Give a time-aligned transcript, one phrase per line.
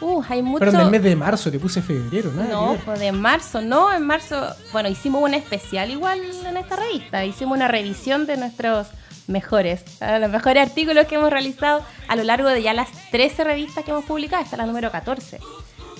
[0.01, 0.59] Uh, hay mucho...
[0.59, 2.43] Pero en el mes de marzo te puse febrero, ¿no?
[2.43, 7.23] No, pues de marzo, no, en marzo, bueno, hicimos un especial igual en esta revista,
[7.23, 8.87] hicimos una revisión de nuestros
[9.27, 9.83] mejores,
[10.19, 13.91] los mejores artículos que hemos realizado a lo largo de ya las 13 revistas que
[13.91, 15.39] hemos publicado, es la número 14.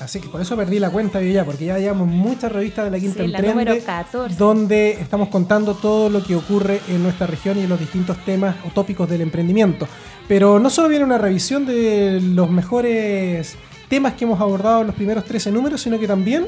[0.02, 2.92] Así que por eso perdí la cuenta yo ya, porque ya llevamos muchas revistas de
[2.92, 4.36] la Quinta Sí, la número 14.
[4.36, 8.56] donde estamos contando todo lo que ocurre en nuestra región y en los distintos temas
[8.66, 9.88] o tópicos del emprendimiento.
[10.28, 13.56] Pero no solo viene una revisión de los mejores
[13.90, 16.48] temas que hemos abordado en los primeros 13 números, sino que también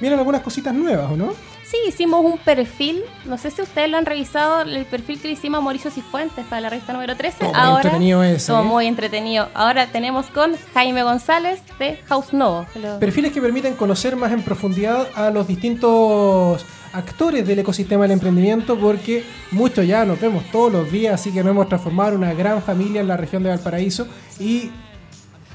[0.00, 1.32] vienen algunas cositas nuevas, ¿o no?
[1.64, 5.34] Sí, hicimos un perfil, no sé si ustedes lo han revisado, el perfil que le
[5.34, 7.38] hicimos a Mauricio Cifuentes para la revista número 13.
[7.40, 8.62] Todo muy entretenido ese, ¿eh?
[8.62, 9.48] muy entretenido.
[9.52, 12.64] Ahora tenemos con Jaime González de House Novo.
[12.98, 18.78] Perfiles que permiten conocer más en profundidad a los distintos actores del ecosistema del emprendimiento
[18.78, 22.32] porque muchos ya nos vemos todos los días, así que nos hemos transformado en una
[22.32, 24.06] gran familia en la región de Valparaíso
[24.40, 24.70] y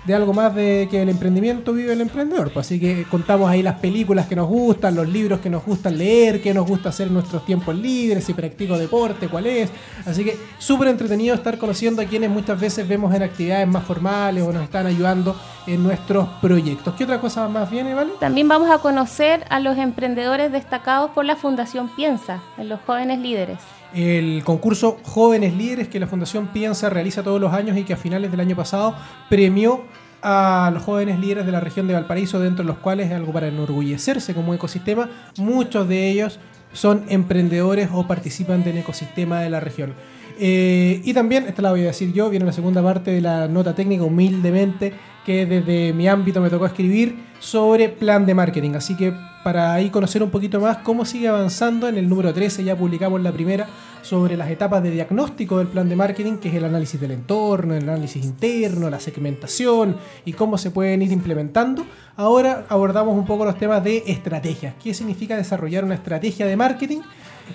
[0.06, 2.52] de algo más de que el emprendimiento vive el emprendedor.
[2.52, 5.97] Pues así que contamos ahí las películas que nos gustan, los libros que nos gustan
[5.97, 9.69] leer, qué nos gusta hacer en nuestros tiempos libres, si practico deporte, cuál es.
[10.06, 14.44] Así que súper entretenido estar conociendo a quienes muchas veces vemos en actividades más formales
[14.44, 15.36] o nos están ayudando
[15.68, 16.94] en nuestros proyectos.
[16.96, 18.12] ¿Qué otra cosa más viene, vale?
[18.19, 23.19] También vamos a conocer a los emprendedores destacados por la Fundación Piensa, en los jóvenes
[23.19, 23.59] líderes.
[23.94, 27.98] El concurso Jóvenes Líderes que la Fundación Piensa realiza todos los años y que a
[27.98, 28.96] finales del año pasado
[29.30, 29.84] premió
[30.24, 33.34] a los jóvenes líderes de la región de Valparaíso, dentro de los cuales es algo
[33.34, 35.09] para enorgullecerse como ecosistema.
[35.38, 36.40] Muchos de ellos
[36.72, 39.94] son emprendedores o participan del ecosistema de la región.
[40.40, 43.48] Eh, y también, esta la voy a decir yo, viene la segunda parte de la
[43.48, 44.94] nota técnica, humildemente,
[45.25, 48.72] que desde mi ámbito me tocó escribir sobre plan de marketing.
[48.75, 52.64] Así que para ahí conocer un poquito más cómo sigue avanzando, en el número 13
[52.64, 53.68] ya publicamos la primera
[54.02, 57.76] sobre las etapas de diagnóstico del plan de marketing, que es el análisis del entorno,
[57.76, 61.86] el análisis interno, la segmentación y cómo se pueden ir implementando.
[62.16, 64.76] Ahora abordamos un poco los temas de estrategias.
[64.81, 67.02] ¿Qué significa desarrollar una estrategia de marketing?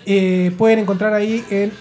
[0.04, 1.72] Eh, pueden encontrar ahí en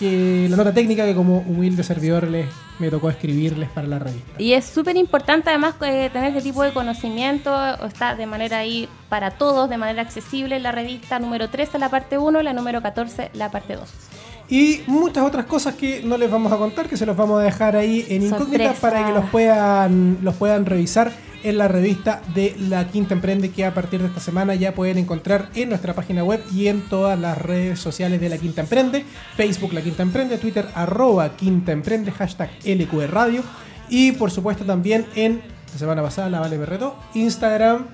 [0.00, 2.46] que la nota técnica que como humilde servidor les
[2.78, 4.32] me tocó escribirles para la revista.
[4.38, 8.88] Y es súper importante además eh, tener este tipo de conocimiento, está de manera ahí
[9.10, 13.30] para todos, de manera accesible la revista número 13, la parte 1, la número 14,
[13.34, 14.09] la parte 2.
[14.50, 17.44] Y muchas otras cosas que no les vamos a contar, que se los vamos a
[17.44, 18.80] dejar ahí en incógnita Sorpresa.
[18.80, 21.12] para que los puedan, los puedan revisar
[21.42, 24.98] en la revista de La Quinta Emprende, que a partir de esta semana ya pueden
[24.98, 29.04] encontrar en nuestra página web y en todas las redes sociales de La Quinta Emprende,
[29.36, 33.42] Facebook La Quinta Emprende, Twitter arroba Quinta Emprende, hashtag LQE Radio
[33.88, 35.40] y por supuesto también en
[35.72, 37.86] la semana pasada la Vale Berreto, Instagram,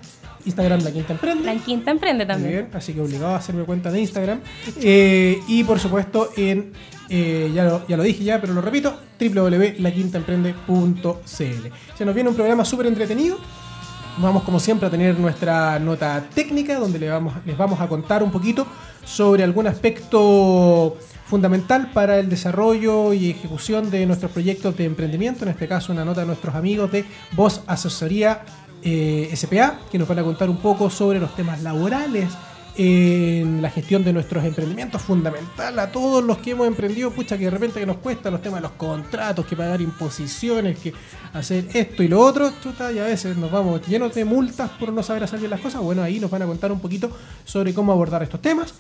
[0.47, 1.45] Instagram La Quinta Emprende.
[1.45, 2.53] La quinta emprende Muy también.
[2.53, 4.41] bien, así que obligado a hacerme cuenta de Instagram.
[4.81, 6.73] Eh, y por supuesto, en
[7.09, 11.69] eh, ya, lo, ya lo dije ya, pero lo repito, www.laquintaemprende.cl.
[11.97, 13.39] Se nos viene un programa súper entretenido.
[14.19, 18.31] Vamos como siempre a tener nuestra nota técnica donde vamos, les vamos a contar un
[18.31, 18.67] poquito
[19.05, 20.97] sobre algún aspecto
[21.27, 26.05] fundamental para el desarrollo y ejecución de nuestros proyectos de emprendimiento, en este caso una
[26.05, 28.43] nota de nuestros amigos de Voz Asesoría
[28.89, 32.29] eh, SPA, que nos van a contar un poco sobre los temas laborales
[32.77, 37.47] en la gestión de nuestros emprendimientos, fundamental a todos los que hemos emprendido, pucha, que
[37.47, 40.93] de repente que nos cuesta los temas de los contratos, que pagar imposiciones, que
[41.33, 44.93] hacer esto y lo otro, chuta, y a veces nos vamos llenos de multas por
[44.93, 45.81] no saber hacer bien las cosas.
[45.81, 47.11] Bueno, ahí nos van a contar un poquito
[47.45, 48.73] sobre cómo abordar estos temas.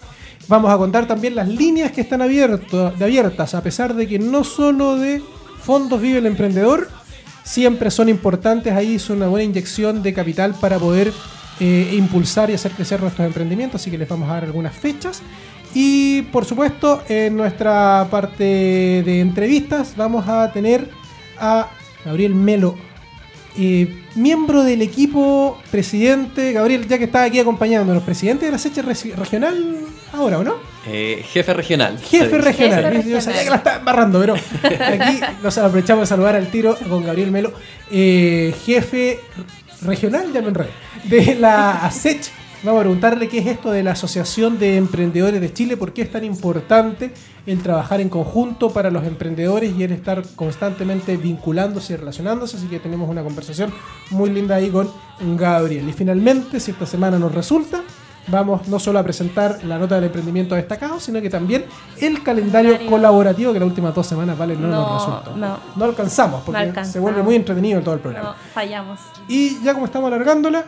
[0.46, 4.20] Vamos a contar también las líneas que están abierto, de abiertas, a pesar de que
[4.20, 5.20] no solo de
[5.62, 6.88] fondos vive el emprendedor,
[7.46, 11.12] siempre son importantes, ahí es una buena inyección de capital para poder
[11.60, 15.22] eh, impulsar y hacer crecer nuestros emprendimientos, así que les vamos a dar algunas fechas.
[15.72, 20.90] Y por supuesto, en nuestra parte de entrevistas vamos a tener
[21.38, 21.70] a
[22.04, 22.76] Gabriel Melo,
[23.56, 28.82] eh, miembro del equipo, presidente, Gabriel, ya que está aquí acompañándonos, presidente de la SECHE
[28.82, 29.78] regional
[30.12, 30.75] ahora, ¿o no?
[30.88, 31.98] Eh, jefe regional.
[31.98, 33.04] Jefe regional.
[33.04, 37.04] Yo sabía que la estaba embarrando, pero aquí nos aprovechamos de saludar al tiro con
[37.04, 37.52] Gabriel Melo,
[37.90, 39.20] jefe
[39.82, 40.70] regional, ya me enredé,
[41.04, 42.30] de la ASECH.
[42.62, 46.02] Vamos a preguntarle qué es esto de la Asociación de Emprendedores de Chile, por qué
[46.02, 47.12] es tan importante
[47.46, 52.56] el trabajar en conjunto para los emprendedores y el estar constantemente vinculándose y relacionándose.
[52.56, 53.72] Así que tenemos una conversación
[54.10, 54.90] muy linda ahí con
[55.36, 55.88] Gabriel.
[55.88, 57.82] Y finalmente, si esta semana nos resulta,
[58.28, 61.64] vamos no solo a presentar la nota del emprendimiento destacado, sino que también
[62.00, 65.36] el calendario colaborativo que las últimas dos semanas vale no, nos resultó.
[65.36, 68.36] No, no alcanzamos porque se vuelve muy entretenido todo el programa.
[68.52, 69.00] fallamos.
[69.28, 70.64] Y ya como estamos alargándola,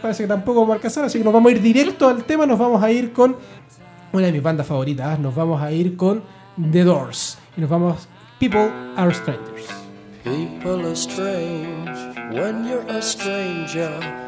[0.00, 2.46] parece que tampoco vamos a alcanzar, así que nos vamos a ir directo al tema,
[2.46, 3.36] nos vamos a ir con
[4.12, 6.22] una de mis bandas favoritas, nos vamos a ir con
[6.72, 8.08] The Doors y nos vamos
[8.38, 9.66] People Are Strangers.
[10.24, 11.96] People are strange
[12.32, 14.27] when you're a stranger.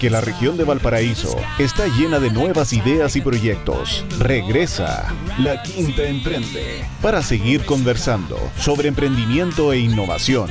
[0.00, 4.02] Que la región de Valparaíso está llena de nuevas ideas y proyectos.
[4.18, 10.48] Regresa La Quinta Emprende para seguir conversando sobre emprendimiento e innovación.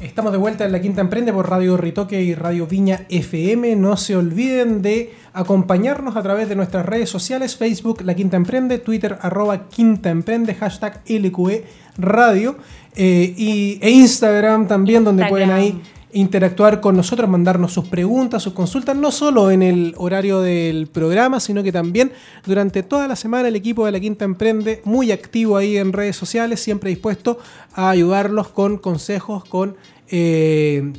[0.00, 3.74] Estamos de vuelta en La Quinta Emprende por Radio Ritoque y Radio Viña FM.
[3.74, 8.78] No se olviden de acompañarnos a través de nuestras redes sociales, Facebook La Quinta Emprende,
[8.78, 11.64] Twitter arroba Quinta Emprende, hashtag LQE
[11.96, 12.58] Radio
[12.94, 15.80] eh, y, e Instagram también, donde pueden ahí
[16.12, 21.40] interactuar con nosotros, mandarnos sus preguntas, sus consultas, no solo en el horario del programa,
[21.40, 22.12] sino que también
[22.44, 26.16] durante toda la semana el equipo de la Quinta Emprende, muy activo ahí en redes
[26.16, 27.38] sociales, siempre dispuesto
[27.72, 29.76] a ayudarlos con consejos, con
[30.10, 30.92] eh,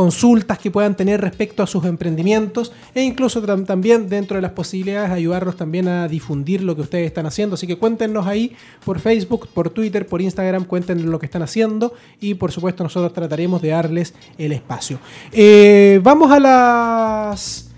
[0.00, 5.10] consultas que puedan tener respecto a sus emprendimientos e incluso también dentro de las posibilidades
[5.10, 7.52] ayudarlos también a difundir lo que ustedes están haciendo.
[7.52, 11.92] Así que cuéntenos ahí por Facebook, por Twitter, por Instagram, cuéntenos lo que están haciendo
[12.18, 14.98] y por supuesto nosotros trataremos de darles el espacio.
[15.32, 17.68] Eh, vamos a las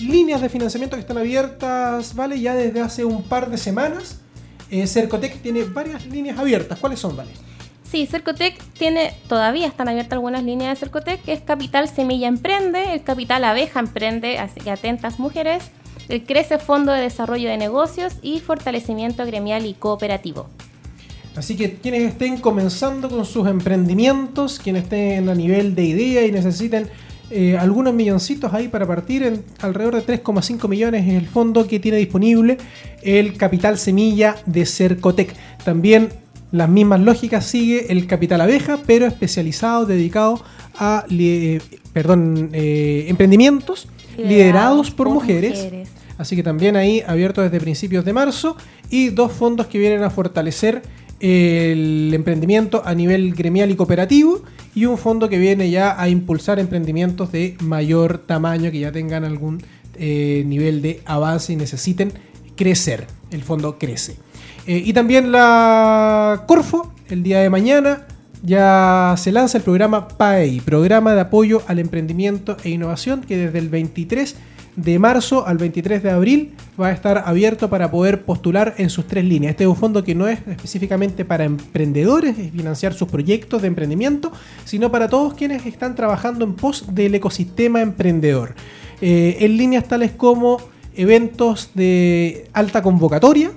[0.00, 2.40] líneas de financiamiento que están abiertas, ¿vale?
[2.40, 4.18] Ya desde hace un par de semanas.
[4.68, 6.76] Eh, Cercotec tiene varias líneas abiertas.
[6.80, 7.30] ¿Cuáles son, Vale?
[7.90, 12.92] Sí, Cercotec tiene, todavía están abiertas algunas líneas de Cercotec, que es Capital Semilla Emprende,
[12.92, 15.70] el Capital Abeja Emprende, así que atentas mujeres,
[16.10, 20.48] el Crece Fondo de Desarrollo de Negocios y Fortalecimiento Gremial y Cooperativo.
[21.34, 26.32] Así que quienes estén comenzando con sus emprendimientos, quienes estén a nivel de idea y
[26.32, 26.90] necesiten
[27.30, 31.96] eh, algunos milloncitos ahí para partir, alrededor de 3,5 millones es el fondo que tiene
[31.96, 32.58] disponible
[33.02, 35.34] el Capital Semilla de Cercotec.
[35.64, 36.10] También
[36.50, 40.42] las mismas lógicas sigue el Capital Abeja, pero especializado, dedicado
[40.74, 41.04] a
[41.92, 45.68] perdón, eh, emprendimientos liderados, por, mujeres.
[46.16, 48.56] Así que también ahí abierto desde principios de marzo
[48.90, 50.82] y dos fondos que vienen a fortalecer
[51.20, 54.42] el emprendimiento a nivel gremial y cooperativo
[54.74, 59.24] y un fondo que viene ya a impulsar emprendimientos de mayor tamaño que ya tengan
[59.24, 59.62] algún
[59.96, 62.12] eh, nivel de avance y necesiten
[62.56, 63.06] crecer.
[63.30, 64.16] El fondo crece.
[64.68, 68.06] Eh, y también la Corfo, el día de mañana,
[68.42, 73.60] ya se lanza el programa PAEI, Programa de Apoyo al Emprendimiento e Innovación, que desde
[73.60, 74.36] el 23
[74.76, 79.06] de marzo al 23 de abril va a estar abierto para poder postular en sus
[79.06, 79.52] tres líneas.
[79.52, 83.68] Este es un fondo que no es específicamente para emprendedores y financiar sus proyectos de
[83.68, 84.30] emprendimiento,
[84.66, 88.54] sino para todos quienes están trabajando en pos del ecosistema emprendedor.
[89.00, 90.58] Eh, en líneas tales como
[90.94, 93.50] eventos de alta convocatoria,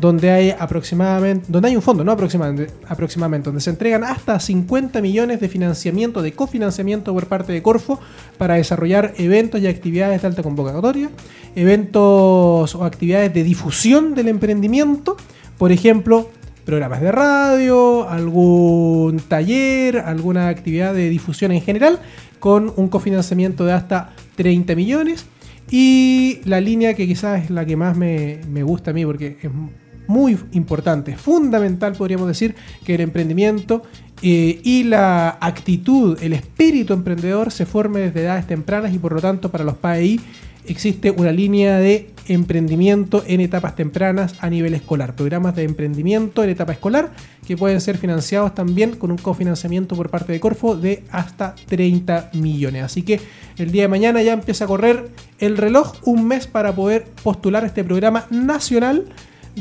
[0.00, 5.00] donde hay aproximadamente, donde hay un fondo, no aproximadamente, aproximadamente, donde se entregan hasta 50
[5.00, 7.98] millones de financiamiento, de cofinanciamiento por parte de Corfo
[8.36, 11.10] para desarrollar eventos y actividades de alta convocatoria,
[11.54, 15.16] eventos o actividades de difusión del emprendimiento,
[15.58, 16.30] por ejemplo,
[16.64, 21.98] programas de radio, algún taller, alguna actividad de difusión en general,
[22.40, 25.26] con un cofinanciamiento de hasta 30 millones.
[25.70, 29.38] Y la línea que quizás es la que más me, me gusta a mí, porque
[29.42, 29.50] es
[30.08, 33.84] muy importante, fundamental podríamos decir, que el emprendimiento
[34.22, 39.20] eh, y la actitud, el espíritu emprendedor se forme desde edades tempranas y por lo
[39.20, 40.18] tanto para los PAI
[40.66, 46.50] existe una línea de emprendimiento en etapas tempranas a nivel escolar, programas de emprendimiento en
[46.50, 47.12] etapa escolar
[47.46, 52.30] que pueden ser financiados también con un cofinanciamiento por parte de Corfo de hasta 30
[52.34, 52.82] millones.
[52.82, 53.20] Así que
[53.56, 57.64] el día de mañana ya empieza a correr el reloj, un mes para poder postular
[57.64, 59.06] este programa nacional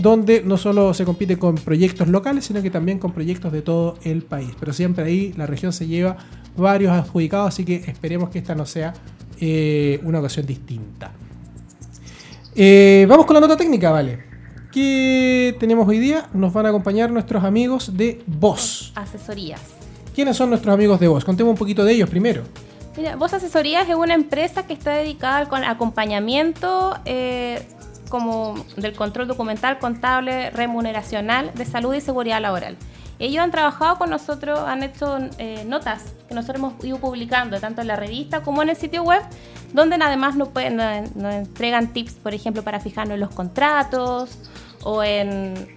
[0.02, 3.98] donde no solo se compite con proyectos locales, sino que también con proyectos de todo
[4.04, 4.52] el país.
[4.60, 6.18] Pero siempre ahí la región se lleva
[6.56, 8.94] varios adjudicados, así que esperemos que esta no sea
[9.40, 11.12] eh, una ocasión distinta.
[12.56, 14.24] Eh, vamos con la nota técnica, ¿vale?
[14.72, 16.28] ¿Qué tenemos hoy día?
[16.34, 18.92] Nos van a acompañar nuestros amigos de Voz.
[18.96, 19.62] Asesorías.
[20.14, 21.24] ¿Quiénes son nuestros amigos de Voz?
[21.24, 22.44] Contemos un poquito de ellos primero.
[22.98, 27.62] Mira, Voz Asesorías es una empresa que está dedicada al acompañamiento eh,
[28.10, 32.78] como del control documental, contable, remuneracional, de salud y seguridad laboral.
[33.20, 37.82] Ellos han trabajado con nosotros, han hecho eh, notas que nosotros hemos ido publicando tanto
[37.82, 39.22] en la revista como en el sitio web,
[39.74, 44.38] donde además nos, pueden, nos, entregan tips, por ejemplo, para fijarnos en los contratos
[44.84, 45.68] o en...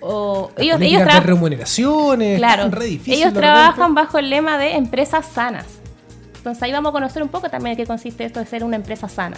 [0.00, 5.66] o ellos, ellos de remuneraciones, claro, ellos trabajan bajo el lema de empresas sanas.
[6.38, 8.76] Entonces ahí vamos a conocer un poco también de qué consiste esto de ser una
[8.76, 9.36] empresa sana.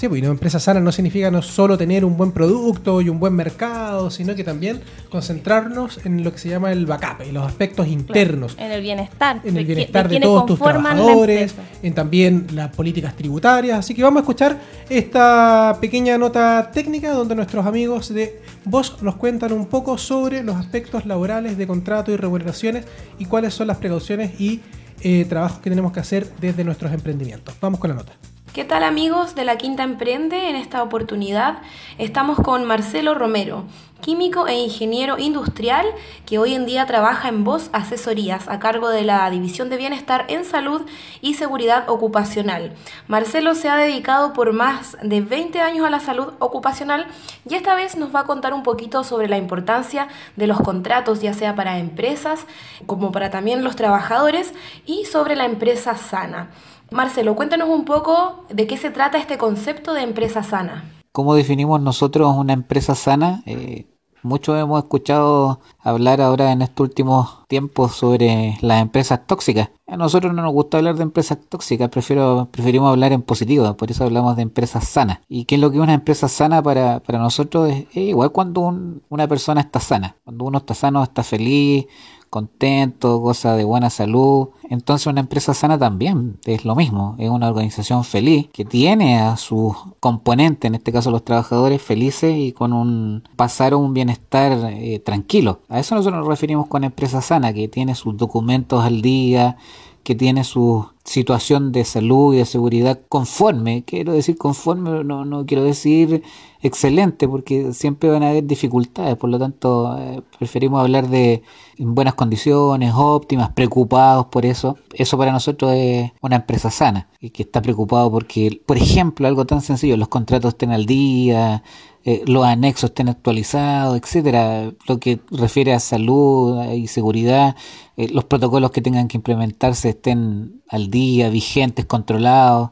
[0.00, 3.20] Sí, pues, una empresa sana no significa no solo tener un buen producto y un
[3.20, 4.80] buen mercado, sino que también
[5.10, 8.56] concentrarnos en lo que se llama el backup, en los aspectos internos.
[8.58, 9.42] en el bienestar.
[9.44, 13.80] En el bienestar de, todos tus trabajadores, en también las políticas tributarias.
[13.80, 19.16] Así que vamos a escuchar esta pequeña nota técnica donde nuestros amigos de Vos nos
[19.16, 22.86] cuentan un poco sobre los aspectos laborales de contrato y remuneraciones
[23.18, 24.62] y cuáles son las precauciones y
[25.02, 27.54] eh, trabajos que tenemos que hacer desde nuestros emprendimientos.
[27.60, 28.12] Vamos con la nota.
[28.52, 30.48] ¿Qué tal amigos de la Quinta Emprende?
[30.48, 31.58] En esta oportunidad
[31.98, 33.62] estamos con Marcelo Romero,
[34.00, 35.86] químico e ingeniero industrial
[36.26, 40.24] que hoy en día trabaja en Voz Asesorías a cargo de la División de Bienestar
[40.26, 40.82] en Salud
[41.20, 42.74] y Seguridad Ocupacional.
[43.06, 47.06] Marcelo se ha dedicado por más de 20 años a la salud ocupacional
[47.48, 51.22] y esta vez nos va a contar un poquito sobre la importancia de los contratos,
[51.22, 52.46] ya sea para empresas
[52.86, 54.54] como para también los trabajadores
[54.86, 56.50] y sobre la empresa sana.
[56.92, 60.84] Marcelo, cuéntanos un poco de qué se trata este concepto de empresa sana.
[61.12, 63.42] ¿Cómo definimos nosotros una empresa sana?
[63.46, 63.86] Eh,
[64.22, 69.70] muchos hemos escuchado hablar ahora en estos últimos tiempos sobre las empresas tóxicas.
[69.86, 73.90] A nosotros no nos gusta hablar de empresas tóxicas, prefiero, preferimos hablar en positivo, por
[73.90, 75.20] eso hablamos de empresas sanas.
[75.28, 77.70] ¿Y qué es lo que es una empresa sana para, para nosotros?
[77.70, 78.62] Es, igual cuando
[79.08, 81.86] una persona está sana, cuando uno está sano, está feliz,
[82.30, 84.48] contentos, goza de buena salud.
[84.70, 89.36] Entonces una empresa sana también es lo mismo, es una organización feliz que tiene a
[89.36, 95.00] sus componentes, en este caso los trabajadores, felices y con un pasar un bienestar eh,
[95.00, 95.60] tranquilo.
[95.68, 99.56] A eso nosotros nos referimos con empresa sana, que tiene sus documentos al día,
[100.02, 103.84] que tiene su situación de salud y de seguridad conforme.
[103.84, 106.22] Quiero decir conforme, no, no quiero decir
[106.62, 111.42] excelente, porque siempre van a haber dificultades, por lo tanto eh, preferimos hablar de
[111.78, 114.76] buenas condiciones, óptimas, preocupados por eso.
[114.92, 119.46] Eso para nosotros es una empresa sana y que está preocupado porque, por ejemplo, algo
[119.46, 121.62] tan sencillo, los contratos estén al día,
[122.04, 127.56] eh, los anexos estén actualizados, etcétera, lo que refiere a salud y seguridad,
[127.96, 132.70] eh, los protocolos que tengan que implementarse estén al día, vigentes, controlados,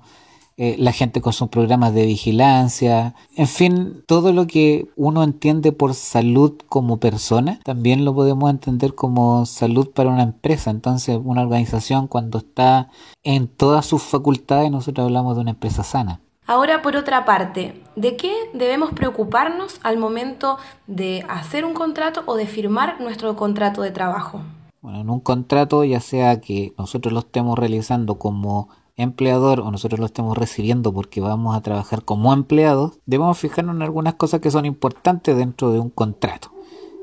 [0.61, 5.70] eh, la gente con sus programas de vigilancia, en fin, todo lo que uno entiende
[5.70, 10.70] por salud como persona, también lo podemos entender como salud para una empresa.
[10.70, 12.90] Entonces, una organización cuando está
[13.23, 16.23] en todas sus facultades, nosotros hablamos de una empresa sana.
[16.50, 22.37] Ahora, por otra parte, ¿de qué debemos preocuparnos al momento de hacer un contrato o
[22.37, 24.40] de firmar nuestro contrato de trabajo?
[24.81, 30.00] Bueno, en un contrato, ya sea que nosotros lo estemos realizando como empleador o nosotros
[30.00, 34.50] lo estemos recibiendo porque vamos a trabajar como empleados, debemos fijarnos en algunas cosas que
[34.50, 36.50] son importantes dentro de un contrato.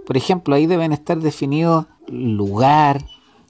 [0.08, 3.06] Por ejemplo, ahí deben estar definidos lugar,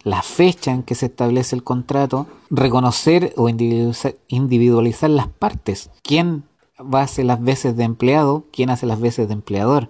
[0.06, 6.44] la fecha en que se establece el contrato, reconocer o individualizar, las partes, quién
[6.80, 9.90] va a hacer las veces de empleado, quién hace las veces de empleador,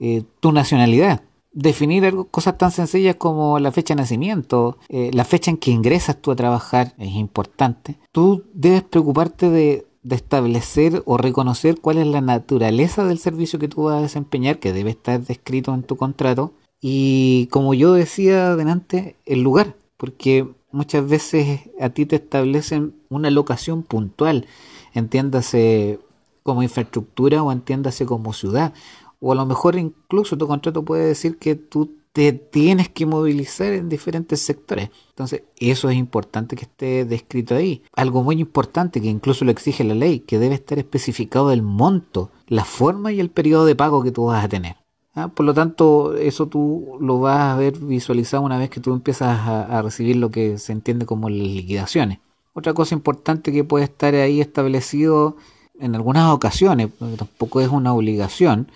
[0.00, 1.20] eh, tu nacionalidad,
[1.52, 6.16] definir cosas tan sencillas como la fecha de nacimiento, eh, la fecha en que ingresas
[6.16, 7.98] tú a trabajar es importante.
[8.12, 13.68] Tú debes preocuparte de, de, establecer o reconocer cuál es la naturaleza del servicio que
[13.68, 18.52] tú vas a desempeñar, que debe estar descrito en tu contrato, y como yo decía
[18.52, 24.46] adelante, el lugar, porque muchas veces a ti te establecen una locación puntual,
[24.94, 26.00] entiéndase
[26.42, 28.72] como infraestructura o entiéndase como ciudad,
[29.20, 33.74] o a lo mejor incluso tu contrato puede decir que tú te tienes que movilizar
[33.74, 34.88] en diferentes sectores.
[35.10, 37.82] Entonces, eso es importante que esté descrito ahí.
[37.92, 42.30] Algo muy importante que incluso lo exige la ley, que debe estar especificado el monto,
[42.46, 44.76] la forma y el periodo de pago que tú vas a tener.
[45.16, 45.28] ¿Ah?
[45.28, 49.38] Por lo tanto, eso tú lo vas a ver visualizado una vez que tú empiezas
[49.48, 52.20] a, recibir lo que se entiende como las liquidaciones.
[52.54, 55.36] Otra cosa importante que puede estar ahí establecido
[55.78, 58.70] en algunas ocasiones, tampoco es una obligación,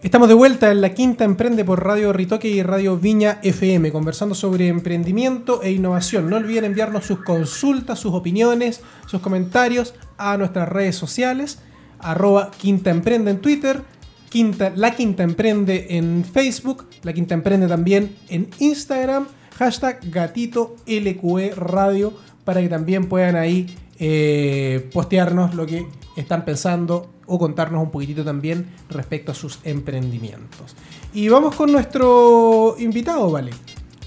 [0.04, 4.36] Estamos de vuelta en la quinta Emprende por Radio Ritoque y Radio Viña FM, conversando
[4.36, 6.30] sobre emprendimiento e innovación.
[6.30, 11.64] No olviden enviarnos sus consultas, sus opiniones, sus comentarios a nuestras redes sociales,
[11.98, 13.82] arroba Quinta Emprende en Twitter,
[14.30, 19.26] Quinta, La Quinta Emprende en Facebook, La Quinta Emprende también en Instagram,
[19.58, 22.14] hashtag gatito LQE Radio,
[22.46, 28.24] para que también puedan ahí eh, postearnos lo que están pensando o contarnos un poquitito
[28.24, 30.76] también respecto a sus emprendimientos.
[31.14, 33.52] Y vamos con nuestro invitado, ¿vale?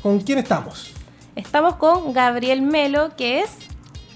[0.02, 0.92] ¿Con quién estamos?
[1.36, 3.50] Estamos con Gabriel Melo, que es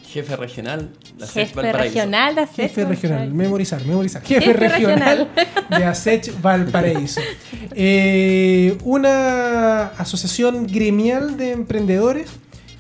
[0.08, 4.22] jefe regional de Jefe regional de Asech Jefe regional, memorizar, memorizar.
[4.22, 5.28] Jefe, regional,
[5.70, 7.20] de Asech Valparaíso.
[7.76, 12.30] Eh, una asociación gremial de emprendedores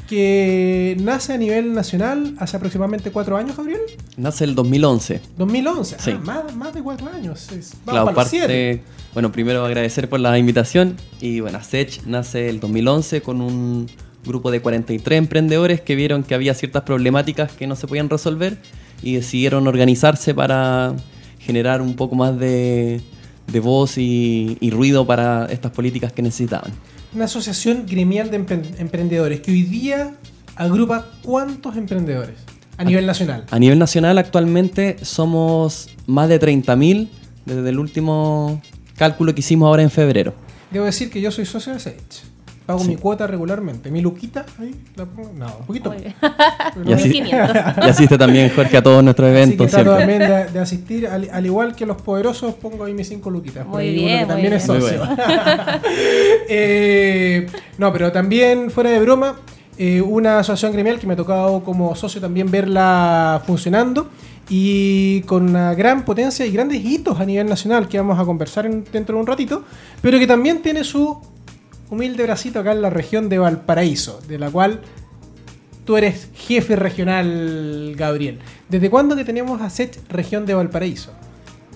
[0.08, 3.80] que nace a nivel nacional hace aproximadamente cuatro años, Gabriel.
[4.16, 5.20] Nace el 2011.
[5.38, 6.10] 2011, Sí.
[6.14, 7.50] ah, más, más de cuatro años.
[7.52, 8.46] Es- Claro, para los siete.
[8.46, 8.82] parte,
[9.14, 13.86] bueno, primero agradecer por la invitación y bueno, Sech nace el 2011 con un
[14.26, 18.58] grupo de 43 emprendedores que vieron que había ciertas problemáticas que no se podían resolver
[19.02, 20.94] y decidieron organizarse para
[21.38, 23.02] generar un poco más de,
[23.52, 26.72] de voz y, y ruido para estas políticas que necesitaban.
[27.14, 30.14] Una asociación gremial de empre- emprendedores que hoy día
[30.56, 32.36] agrupa cuántos emprendedores
[32.76, 33.44] a nivel nacional.
[33.50, 37.08] A nivel nacional actualmente somos más de 30.000
[37.46, 38.60] desde el último
[38.96, 40.34] cálculo que hicimos ahora en febrero.
[40.72, 41.96] Debo decir que yo soy socio de Sage.
[42.66, 43.90] Pago mi cuota regularmente.
[43.90, 45.30] Mi luquita, ahí, la pongo.
[45.36, 45.90] No, un poquito.
[45.92, 47.56] Pero Y así- 1500.
[47.84, 51.06] Y asiste también Jorge a todos nuestros Así que eventos trato también de, de asistir,
[51.06, 53.66] al, al igual que los poderosos, pongo ahí mis cinco luquitas.
[53.66, 55.02] Muy bien, que muy también es socio.
[56.48, 57.46] Eh,
[57.78, 59.36] no, pero también, fuera de broma,
[59.78, 64.08] eh, una asociación gremial que me ha tocado como socio también verla funcionando
[64.48, 68.66] y con una gran potencia y grandes hitos a nivel nacional que vamos a conversar
[68.66, 69.64] en- dentro de un ratito,
[70.02, 71.18] pero que también tiene su
[71.94, 74.80] humilde bracito acá en la región de Valparaíso, de la cual
[75.84, 78.40] tú eres jefe regional, Gabriel.
[78.68, 79.70] ¿Desde cuándo que tenemos a
[80.08, 81.12] región de Valparaíso?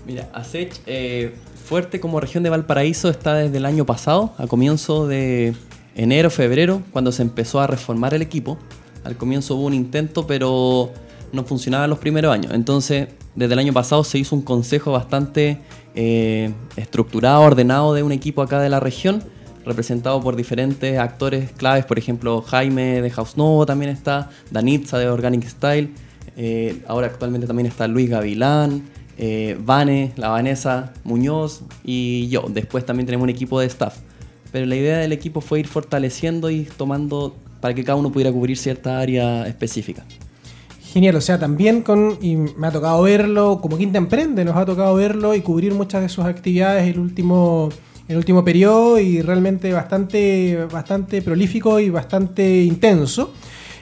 [0.07, 5.07] Mira, ASECH eh, fuerte como región de Valparaíso está desde el año pasado, a comienzo
[5.07, 5.55] de
[5.95, 8.59] enero, febrero, cuando se empezó a reformar el equipo.
[9.05, 10.93] Al comienzo hubo un intento, pero
[11.33, 12.53] no funcionaba los primeros años.
[12.55, 15.61] Entonces, desde el año pasado se hizo un consejo bastante
[15.95, 19.23] eh, estructurado, ordenado de un equipo acá de la región,
[19.69, 25.09] representado por diferentes actores claves, por ejemplo, Jaime de House Novo también está, Danitza de
[25.09, 25.91] Organic Style,
[26.37, 28.83] eh, ahora actualmente también está Luis Gavilán,
[29.17, 32.45] eh, Vane, la Vanessa Muñoz y yo.
[32.49, 33.97] Después también tenemos un equipo de staff.
[34.53, 38.33] Pero la idea del equipo fue ir fortaleciendo y tomando para que cada uno pudiera
[38.33, 40.05] cubrir cierta área específica.
[40.93, 44.65] Genial, o sea, también con, y me ha tocado verlo, como Quinta Emprende, nos ha
[44.65, 47.69] tocado verlo y cubrir muchas de sus actividades el último,
[48.09, 53.33] el último periodo y realmente bastante, bastante prolífico y bastante intenso.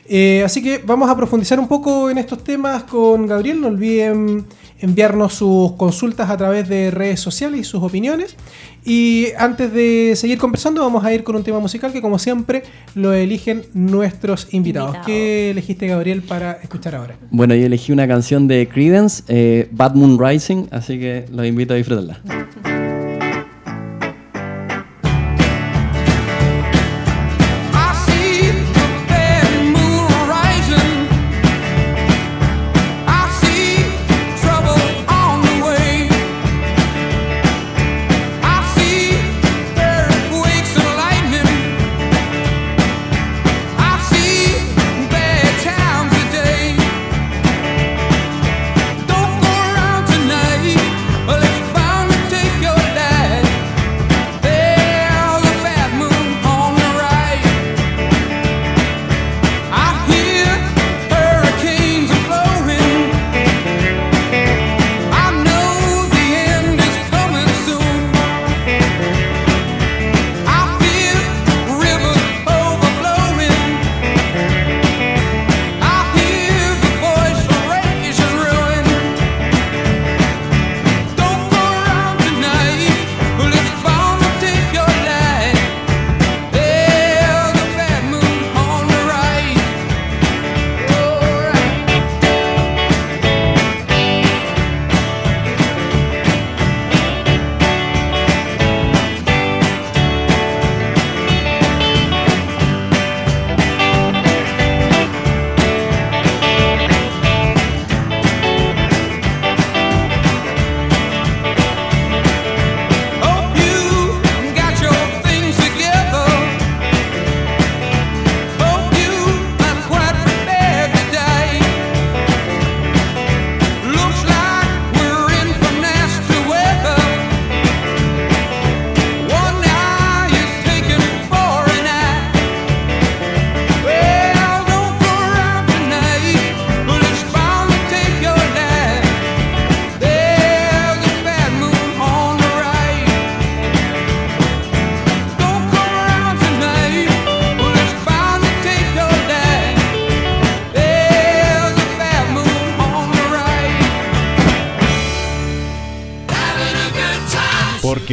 [0.09, 3.61] Eh, así que vamos a profundizar un poco en estos temas con Gabriel.
[3.61, 4.47] No olviden
[4.79, 8.37] enviarnos sus consultas a través de redes sociales y sus opiniones.
[8.85, 12.63] Y antes de seguir conversando, vamos a ir con un tema musical que, como siempre,
[12.95, 14.97] lo eligen nuestros invitados.
[14.97, 15.07] Invitados.
[15.07, 17.17] ¿Qué elegiste, Gabriel, para escuchar ahora?
[17.31, 21.75] Bueno, yo elegí una canción de Credence, eh, Bad Moon Rising, así que los invito
[21.75, 22.21] a disfrutarla.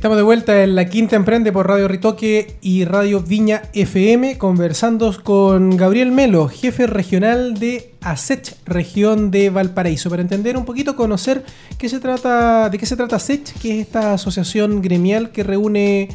[0.00, 5.14] Estamos de vuelta en la Quinta Emprende por Radio Ritoque y Radio Viña FM, conversando
[5.22, 11.44] con Gabriel Melo, jefe regional de ASECH, región de Valparaíso, para entender un poquito, conocer
[11.76, 16.08] qué se trata, de qué se trata ASECH, que es esta asociación gremial que reúne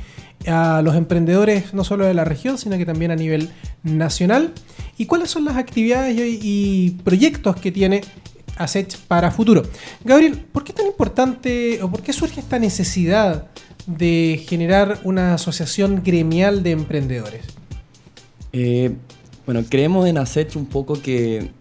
[0.48, 3.52] a los emprendedores no solo de la región, sino que también a nivel
[3.84, 4.52] nacional,
[4.98, 8.02] y cuáles son las actividades y, proyectos que tiene
[8.58, 9.62] ASECH para futuro.
[10.04, 13.52] Gabriel, ¿por qué es tan importante o por qué surge esta necesidad
[13.88, 17.46] de generar una asociación gremial de emprendedores?
[18.54, 18.96] Eh,
[19.46, 21.52] bueno, creemos en Asech un poco que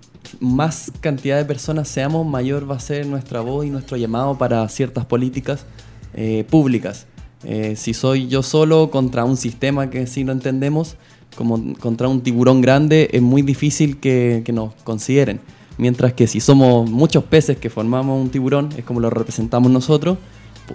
[0.40, 4.66] más cantidad de personas seamos, mayor va a ser nuestra voz y nuestro llamado para
[4.68, 5.66] ciertas políticas
[6.14, 7.06] eh, públicas.
[7.44, 10.96] Eh, si soy yo solo contra un sistema que sí no entendemos,
[11.36, 15.40] como contra un tiburón grande, es muy difícil que, que nos consideren.
[15.76, 20.18] Mientras que si somos muchos peces que formamos un tiburón, es como lo representamos nosotros,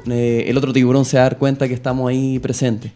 [0.10, 2.92] eh, el otro tiburón se va a dar cuenta que estamos ahí presentes.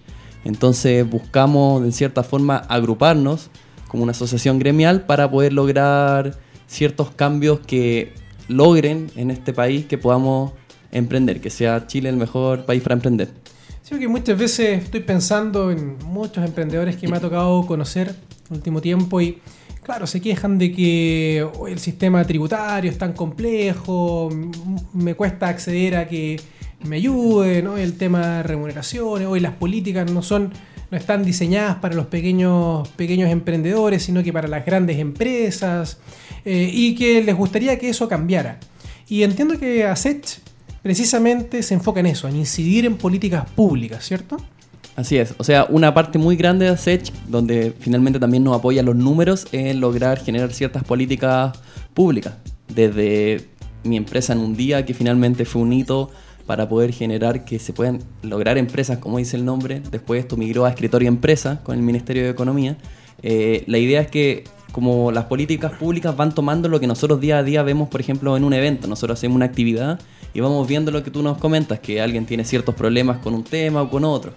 [0.45, 3.49] Entonces buscamos de cierta forma agruparnos
[3.87, 8.13] como una asociación gremial para poder lograr ciertos cambios que
[8.47, 10.51] logren en este país que podamos
[10.91, 13.29] emprender, que sea Chile el mejor país para emprender.
[13.81, 18.15] Sí, porque muchas veces estoy pensando en muchos emprendedores que me ha tocado conocer en
[18.51, 19.39] el último tiempo y
[19.83, 24.29] claro, se quejan de que "Oh, el sistema tributario es tan complejo,
[24.93, 26.39] me cuesta acceder a que
[26.85, 27.77] me ayude, ¿no?
[27.77, 30.51] el tema de remuneraciones, hoy las políticas no son
[30.93, 35.97] no están diseñadas para los pequeños, pequeños emprendedores, sino que para las grandes empresas,
[36.45, 38.59] eh, y que les gustaría que eso cambiara.
[39.09, 40.37] Y entiendo que ASECH
[40.83, 44.37] precisamente se enfoca en eso, en incidir en políticas públicas, ¿cierto?
[44.95, 48.85] Así es, o sea, una parte muy grande de ASECH, donde finalmente también nos apoyan
[48.85, 51.57] los números, es lograr generar ciertas políticas
[51.95, 52.35] públicas.
[52.67, 53.47] Desde
[53.83, 56.11] mi empresa en un día, que finalmente fue un hito
[56.45, 59.81] para poder generar que se puedan lograr empresas, como dice el nombre.
[59.91, 62.77] Después esto migró a escritorio empresa con el Ministerio de Economía.
[63.21, 67.37] Eh, la idea es que como las políticas públicas van tomando lo que nosotros día
[67.37, 68.87] a día vemos, por ejemplo, en un evento.
[68.87, 69.99] Nosotros hacemos una actividad
[70.33, 73.43] y vamos viendo lo que tú nos comentas, que alguien tiene ciertos problemas con un
[73.43, 74.33] tema o con otro.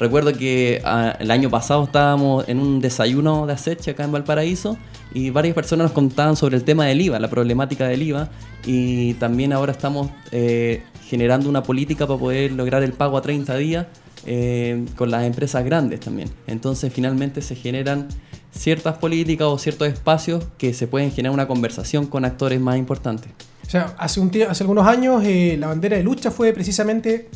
[0.00, 4.76] Recuerdo que ah, el año pasado estábamos en un desayuno de Aceche acá en Valparaíso
[5.14, 8.28] y varias personas nos contaban sobre el tema del IVA, la problemática del IVA
[8.66, 13.56] y también ahora estamos eh, generando una política para poder lograr el pago a 30
[13.56, 13.86] días
[14.26, 16.28] eh, con las empresas grandes también.
[16.46, 18.08] Entonces finalmente se generan
[18.50, 23.30] ciertas políticas o ciertos espacios que se pueden generar una conversación con actores más importantes.
[23.66, 27.28] O sea, hace, un hace algunos años eh, la bandera de lucha fue precisamente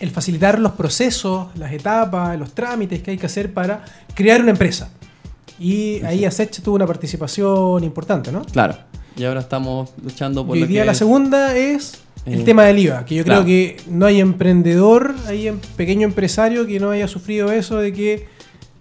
[0.00, 3.84] el facilitar los procesos, las etapas, los trámites que hay que hacer para
[4.14, 4.90] crear una empresa.
[5.58, 8.42] Y ahí ASECH tuvo una participación importante, ¿no?
[8.44, 8.76] Claro.
[9.16, 11.98] Y ahora estamos luchando por Y hoy día que la es- segunda es
[12.32, 13.44] el Eh, tema del IVA, que yo claro.
[13.44, 17.92] creo que no hay emprendedor, hay em- pequeño empresario que no haya sufrido eso de
[17.92, 18.26] que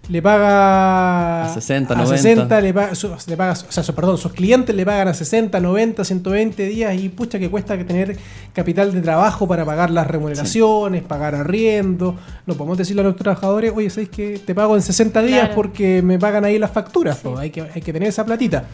[0.10, 2.18] le paga A 60, a 90.
[2.18, 5.14] 60, le paga, su- le paga- o sea, su- perdón, sus clientes le pagan a
[5.14, 8.18] 60, 90, 120 días y pucha que cuesta tener
[8.54, 12.16] capital de trabajo para pagar las remuneraciones, pagar arriendo.
[12.46, 15.56] No podemos decirle a los trabajadores, oye, ¿sabéis que te pago en 60 días Claro.
[15.56, 17.20] porque me pagan ahí las facturas?
[17.38, 18.66] Hay, que, hay que tener esa platita.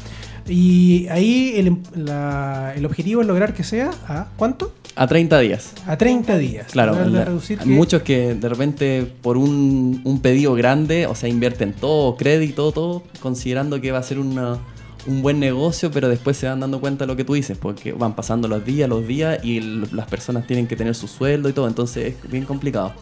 [0.47, 4.73] Y ahí el, la- el objetivo es lograr que sea a ¿cuánto?
[4.95, 5.73] A 30 días.
[5.87, 6.67] A 30 días.
[6.71, 7.25] Claro, la-
[7.63, 12.71] que- muchos que de repente por un, un pedido grande, o sea, invierten todo, crédito,
[12.71, 14.59] todo, considerando que va a ser una-
[15.07, 17.91] un buen negocio, pero después se van dando cuenta de lo que tú dices, porque
[17.91, 19.59] van pasando los días, los días, y
[19.91, 22.93] las personas tienen que tener su sueldo y todo, entonces es bien complicado.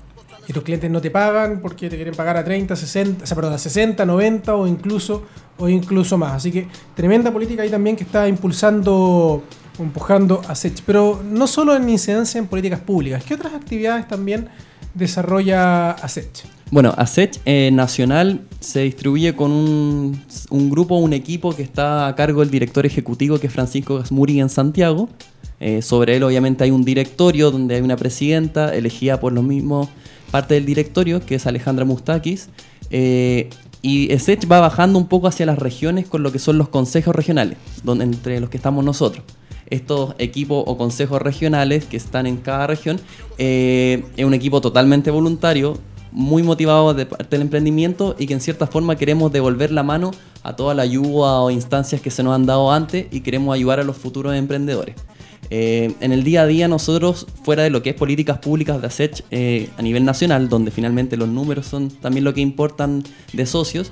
[0.47, 3.35] Y tus clientes no te pagan porque te quieren pagar a 30, 60, o sea,
[3.35, 5.23] perdón, a 60, 90 o incluso,
[5.59, 6.33] o incluso más.
[6.33, 9.43] Así que tremenda política ahí también que está impulsando,
[9.79, 10.81] empujando a SECH.
[10.85, 14.49] Pero no solo en incidencia en políticas públicas, ¿qué otras actividades también
[14.93, 16.43] desarrolla ASECH?
[16.71, 22.39] Bueno, ASECH eh, Nacional se distribuye con un, grupo, un equipo que está a cargo
[22.39, 25.09] del director ejecutivo, que es Francisco Gasmuri en Santiago.
[25.59, 29.89] Eh, sobre él, obviamente, hay un directorio donde hay una presidenta elegida por los mismos
[30.31, 32.47] parte del directorio, que es Alejandra Mustakis.
[32.89, 33.49] Eh,
[33.81, 37.13] y ASECH va bajando un poco hacia las regiones con lo que son los consejos
[37.13, 39.25] regionales, donde, entre los que estamos nosotros
[39.71, 42.99] estos equipos o consejos regionales que están en cada región.
[43.39, 45.79] eh, es un equipo totalmente voluntario,
[46.11, 50.11] muy motivado de parte del emprendimiento y que en cierta forma queremos devolver la mano
[50.43, 53.79] a toda la ayuda o instancias que se nos han dado antes y queremos ayudar
[53.79, 54.95] a los futuros emprendedores.
[55.49, 58.87] Eh, en el día a día nosotros, fuera de lo que es políticas públicas de
[58.87, 63.03] ASECH eh, a nivel nacional, donde finalmente los números son también lo que importan
[63.33, 63.91] de socios,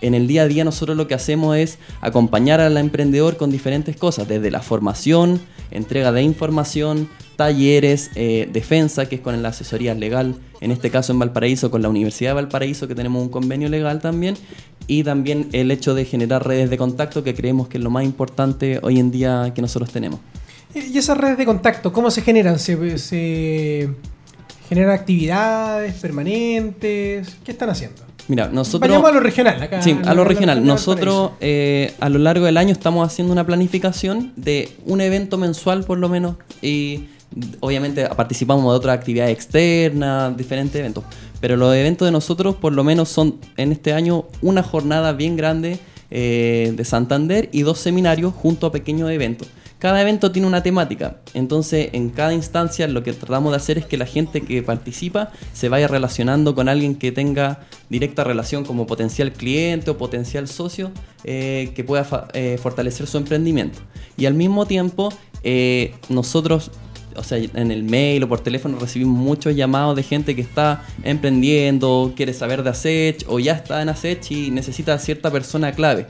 [0.00, 3.96] en el día a día nosotros lo que hacemos es acompañar al emprendedor con diferentes
[3.96, 9.94] cosas, desde la formación, entrega de información, talleres, eh, defensa, que es con la asesoría
[9.94, 13.68] legal, en este caso en Valparaíso, con la Universidad de Valparaíso, que tenemos un convenio
[13.68, 14.36] legal también,
[14.86, 18.04] y también el hecho de generar redes de contacto, que creemos que es lo más
[18.04, 20.20] importante hoy en día que nosotros tenemos.
[20.74, 22.58] ¿Y esas redes de contacto, cómo se generan?
[22.58, 23.88] ¿Se, se
[24.68, 27.36] generan actividades permanentes?
[27.42, 28.09] ¿Qué están haciendo?
[28.30, 28.88] Mira, nosotros...
[28.88, 29.60] Vayamos a lo regional.
[29.60, 30.64] Acá, Sí, a lo regional.
[30.64, 35.82] Nosotros eh, a lo largo del año estamos haciendo una planificación de un evento mensual
[35.82, 37.06] por lo menos y
[37.58, 41.02] obviamente participamos de otras actividades externas, diferentes eventos.
[41.40, 45.36] Pero los eventos de nosotros por lo menos son en este año una jornada bien
[45.36, 45.80] grande
[46.12, 49.48] eh, de Santander y dos seminarios junto a pequeños eventos.
[49.80, 53.86] Cada evento tiene una temática, entonces en cada instancia lo que tratamos de hacer es
[53.86, 58.86] que la gente que participa se vaya relacionando con alguien que tenga directa relación como
[58.86, 60.92] potencial cliente o potencial socio
[61.24, 63.78] eh, que pueda eh, fortalecer su emprendimiento.
[64.18, 65.14] Y al mismo tiempo
[65.44, 66.70] eh, nosotros
[67.16, 70.84] o sea, en el mail o por teléfono recibimos muchos llamados de gente que está
[71.02, 76.06] emprendiendo, quiere saber de Asech o ya está en Asech y necesita cierta persona clave.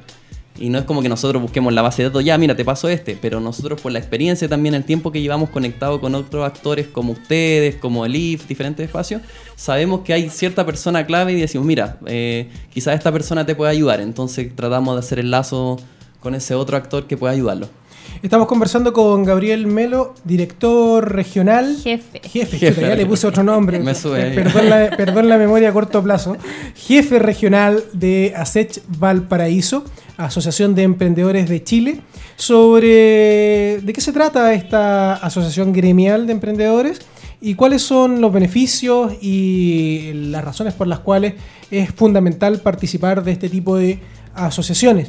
[0.60, 2.88] Y no es como que nosotros busquemos la base de datos, ya mira, te paso
[2.88, 6.86] este, pero nosotros por la experiencia también, el tiempo que llevamos conectado con otros actores
[6.86, 9.22] como ustedes, como el IF, diferentes espacios,
[9.56, 13.72] sabemos que hay cierta persona clave y decimos, mira, eh, quizás esta persona te puede
[13.72, 15.78] ayudar, entonces tratamos de hacer el lazo
[16.20, 17.79] con ese otro actor que pueda ayudarlo.
[18.22, 21.78] Estamos conversando con Gabriel Melo, director regional.
[21.82, 22.20] Jefe.
[22.22, 22.74] Jefe, Jefe.
[22.74, 23.78] chuta, ya le puse otro nombre.
[23.78, 24.34] Me sube ahí.
[24.34, 26.36] Perdón la, perdón la memoria a corto plazo.
[26.74, 29.84] Jefe regional de ASECH Valparaíso,
[30.18, 32.02] Asociación de Emprendedores de Chile.
[32.36, 37.00] Sobre de qué se trata esta asociación gremial de emprendedores
[37.40, 41.34] y cuáles son los beneficios y las razones por las cuales
[41.70, 43.98] es fundamental participar de este tipo de
[44.34, 45.08] asociaciones.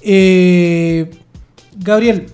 [0.00, 1.10] Eh,
[1.76, 2.26] Gabriel,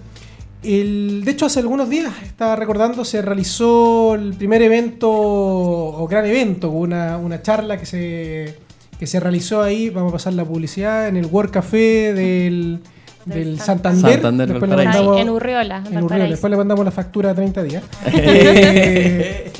[0.63, 6.25] el- de hecho, hace algunos días, estaba recordando, se realizó el primer evento, o gran
[6.27, 8.55] evento, una, una charla que se,
[8.99, 12.81] que se realizó ahí, vamos a pasar la publicidad, en el World Café del,
[13.25, 14.13] Del del San- Santander.
[14.15, 16.03] Santander, Después le mandamos- en Urriola, en.
[16.03, 16.25] Urriola.
[16.29, 17.83] Después le mandamos la factura a 30 días.
[18.13, 19.51] Eh,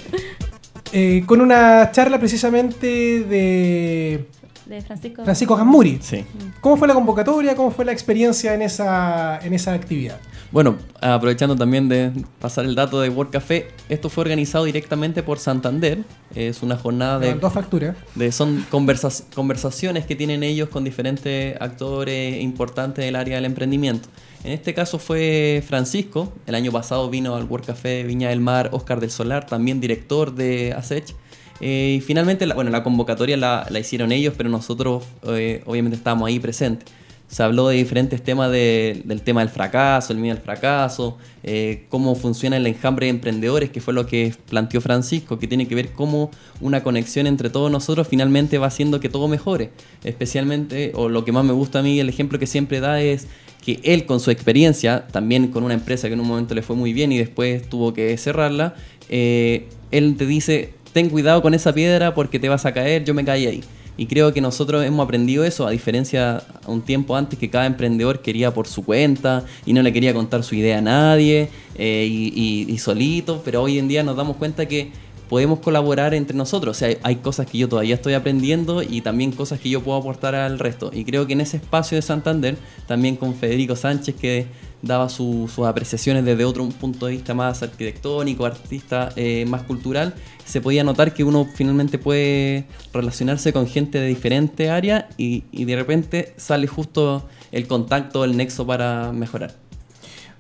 [0.93, 2.87] eh, con una charla precisamente
[3.25, 4.25] de
[4.69, 5.25] De Francisco.
[5.25, 5.99] Francisco Gamuri.
[6.03, 6.25] Sí.
[6.61, 7.57] ¿Cómo fue la convocatoria?
[7.57, 10.19] ¿Cómo fue la experiencia en esa, en esa actividad?
[10.51, 15.39] Bueno, aprovechando también de pasar el dato de World Café, esto fue organizado directamente por
[15.39, 15.99] Santander.
[16.35, 17.97] Es una jornada de, Dos facturas.
[18.15, 24.09] de- son conversas- conversaciones que tienen ellos con diferentes actores importantes del área del emprendimiento.
[24.45, 28.41] En este caso fue Francisco, el año pasado vino al World Café de Viña del
[28.41, 31.15] Mar, Oscar del Solar, también director de ASECH.
[31.61, 35.97] Eh, y finalmente, la, bueno, la convocatoria la, la hicieron ellos, pero nosotros eh, obviamente
[35.97, 36.89] estábamos ahí presentes.
[37.27, 41.85] Se habló de diferentes temas de- del tema del fracaso, el miedo al fracaso, eh,
[41.91, 45.75] cómo funciona el enjambre de emprendedores, que fue lo que planteó Francisco, que tiene que
[45.75, 46.31] ver cómo
[46.63, 49.71] una conexión entre todos nosotros finalmente va haciendo que todo mejore.
[50.05, 53.27] Especialmente, o lo que más me gusta a mí, el ejemplo que siempre da es
[53.63, 56.77] que él con su experiencia, también con una empresa que en un momento le fue
[56.77, 58.75] muy bien y después tuvo que cerrarla,
[59.11, 63.25] él te dice, ten cuidado con esa piedra porque te vas a caer, yo me
[63.25, 63.63] caí ahí.
[63.97, 68.21] Y creo que nosotros hemos aprendido eso, a diferencia un tiempo antes que cada emprendedor
[68.21, 72.79] quería por su cuenta y no le quería contar su idea a nadie eh, y
[72.79, 74.91] solito, pero hoy en día nos damos cuenta que
[75.29, 76.77] podemos colaborar entre nosotros.
[76.77, 79.83] O sea, hay, hay cosas que yo todavía estoy aprendiendo y también cosas que yo
[79.83, 80.91] puedo aportar al resto.
[80.93, 82.57] Y creo que en ese espacio de Santander,
[82.87, 84.47] también con Federico Sánchez, que
[84.83, 90.15] daba su- sus apreciaciones desde otro punto de vista más arquitectónico, artista, eh, más cultural,
[90.45, 95.65] se podía notar que uno finalmente puede relacionarse con gente de diferente área y, y
[95.65, 99.55] de repente sale justo el contacto, el nexo para mejorar.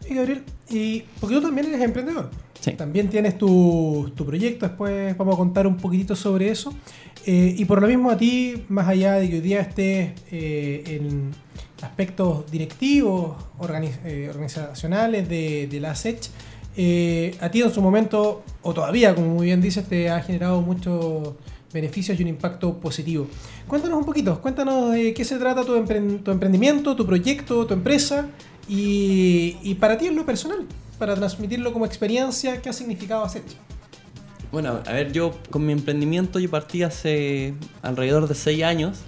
[0.08, 2.30] Y Gabriel, y porque tú también eres emprendedor.
[2.60, 2.72] Sí.
[2.72, 6.72] También tienes tu, tu proyecto, después vamos a contar un poquitito sobre eso.
[7.26, 10.82] Eh, y por lo mismo a ti, más allá de que hoy día estés eh,
[10.86, 11.30] en
[11.82, 13.36] aspectos directivos,
[14.04, 16.30] eh, organizacionales de, la SECH,
[16.76, 20.60] eh, a ti en su momento, o todavía, como muy bien dices, te ha generado
[20.60, 21.34] muchos
[21.72, 23.26] beneficios y un impacto positivo.
[23.66, 27.74] Cuéntanos un poquito, cuéntanos de qué se trata tu, empren- tu emprendimiento, tu proyecto, tu
[27.74, 28.26] empresa
[28.68, 30.66] y, para ti en lo personal,
[30.98, 33.42] para transmitirlo como experiencia, ¿qué ha significado hacer?
[34.50, 39.00] Bueno, a ver, yo con mi emprendimiento yo partí hace alrededor de seis años.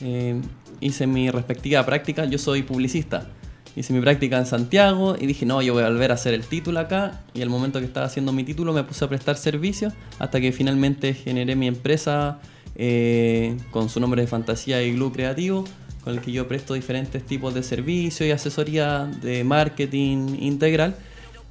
[0.00, 0.40] Eh,
[0.80, 2.24] hice mi respectiva práctica.
[2.24, 3.28] Yo soy publicista.
[3.76, 6.44] hice mi práctica en Santiago y dije, no, yo voy a volver a hacer el
[6.44, 7.22] título acá.
[7.34, 10.52] Y al momento que estaba haciendo mi título me puse a prestar servicios hasta que
[10.52, 12.40] finalmente generé mi empresa
[12.74, 15.64] eh, con su nombre de fantasía y Glue Creativo,
[16.04, 20.96] con el que yo presto diferentes tipos de servicios y asesoría de marketing integral.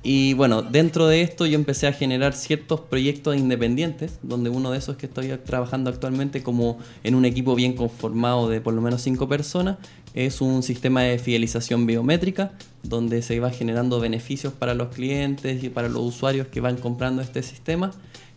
[0.04, 4.78] Y bueno, dentro de esto yo empecé a generar ciertos proyectos independientes, donde uno de
[4.78, 9.02] esos que estoy trabajando actualmente como en un equipo bien conformado de por lo menos
[9.02, 9.78] cinco personas,
[10.14, 15.70] es un sistema de fidelización biométrica, donde se va generando beneficios para los clientes y
[15.70, 17.92] para los usuarios que van comprando este sistema,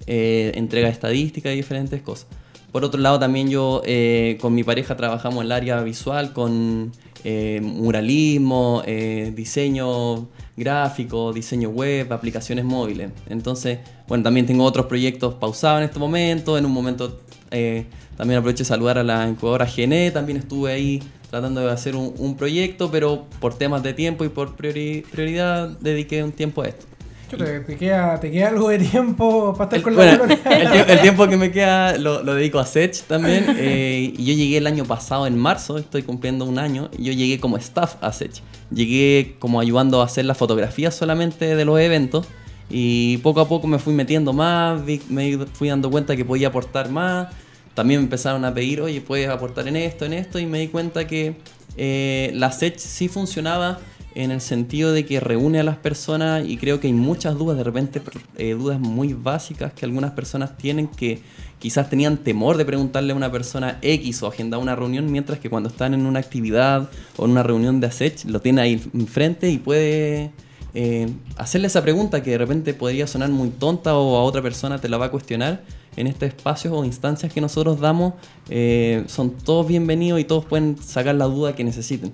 [0.06, 2.26] eh, entrega estadística y diferentes cosas.
[2.72, 6.92] Por otro lado, también yo eh, con mi pareja trabajamos en el área visual con
[7.24, 10.28] eh, muralismo, eh, diseño
[10.60, 13.10] gráfico, diseño web, aplicaciones móviles.
[13.28, 16.56] Entonces, bueno, también tengo otros proyectos pausados en este momento.
[16.56, 17.86] En un momento eh,
[18.16, 20.12] también aprovecho de saludar a la incubadora GNE.
[20.12, 24.56] También estuve ahí tratando de hacer un, proyecto, pero por temas de tiempo y por
[24.56, 26.86] priori- prioridad dediqué un tiempo a esto.
[27.30, 30.68] Chuta, te, queda, te queda algo de tiempo para estar El, con bueno, la el,
[30.68, 33.44] tie- el tiempo que me queda lo, lo dedico a Sech también.
[33.58, 36.90] eh, y yo llegué el año pasado, en marzo, estoy cumpliendo un año.
[36.98, 38.32] y Yo llegué como staff a Sech.
[38.74, 42.26] Llegué como ayudando a hacer las fotografías solamente de los eventos.
[42.68, 46.48] Y poco a poco me fui metiendo más, vi- me fui dando cuenta que podía
[46.48, 47.28] aportar más.
[47.74, 50.38] También me empezaron a pedir, oye, puedes aportar en esto, en esto.
[50.40, 51.36] Y me di cuenta que
[51.76, 53.78] eh, la Sech sí funcionaba
[54.22, 57.56] en el sentido de que reúne a las personas y creo que hay muchas dudas,
[57.56, 58.02] de repente
[58.36, 61.20] eh, dudas muy básicas que algunas personas tienen que
[61.58, 65.50] quizás tenían temor de preguntarle a una persona X o agendar una reunión, mientras que
[65.50, 69.50] cuando están en una actividad o en una reunión de ASECH lo tiene ahí enfrente
[69.50, 70.30] y puede
[70.74, 74.78] eh, hacerle esa pregunta que de repente podría sonar muy tonta o a otra persona
[74.78, 75.62] te la va a cuestionar.
[75.96, 78.14] En estos espacios o instancias que nosotros damos
[78.48, 82.12] eh, son todos bienvenidos y todos pueden sacar la duda que necesiten.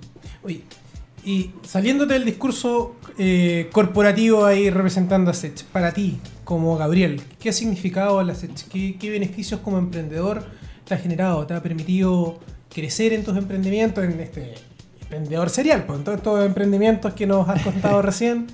[1.27, 7.49] Y saliéndote del discurso eh, corporativo ahí representando a Sech, para ti, como Gabriel, ¿qué
[7.49, 8.69] ha significado la Sech?
[8.69, 10.45] ¿Qué, qué beneficios como emprendedor
[10.85, 11.45] te ha generado?
[11.45, 12.39] ¿Te ha permitido
[12.73, 14.53] crecer en tus emprendimientos, en este
[15.01, 18.47] emprendedor serial, pues, en todos estos emprendimientos que nos has contado recién?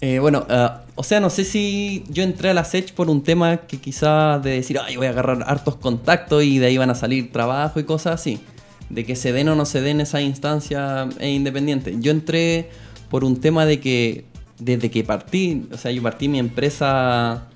[0.00, 3.24] Eh, bueno, ah, o sea, no sé si yo entré a la Sech por un
[3.24, 6.90] tema que quizás de decir, ay, voy a agarrar hartos contactos y de ahí van
[6.90, 8.38] a salir trabajo y cosas así.
[8.94, 11.96] De que se den o no se den esa instancia e independiente.
[11.98, 12.70] Yo entré
[13.10, 14.24] por un tema de que
[14.58, 17.48] desde que partí, o sea, yo partí mi empresa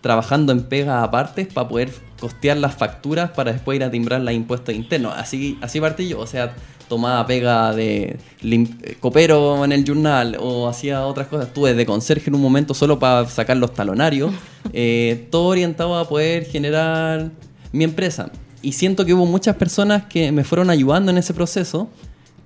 [0.00, 4.32] trabajando en pegas aparte para poder costear las facturas para después ir a timbrar los
[4.32, 5.14] impuestos internos.
[5.16, 6.54] Así, así partí yo, o sea,
[6.88, 11.48] tomaba pega de eh, copero en el journal o hacía otras cosas.
[11.48, 14.32] Estuve de conserje en un momento solo para sacar los talonarios.
[14.74, 17.30] Eh, todo orientado a poder generar
[17.72, 18.30] mi empresa.
[18.62, 21.88] Y siento que hubo muchas personas que me fueron ayudando en ese proceso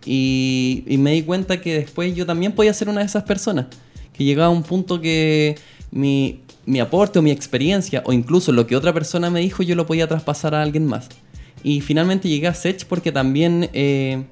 [0.05, 3.67] y, y me di cuenta que después yo también podía ser una de esas personas.
[4.13, 5.57] Que llegaba a un punto que
[5.91, 9.75] mi, mi aporte o mi experiencia o incluso lo que otra persona me dijo yo
[9.75, 11.09] lo podía traspasar a alguien más.
[11.63, 14.25] Y finalmente llegué a Sech porque también eh,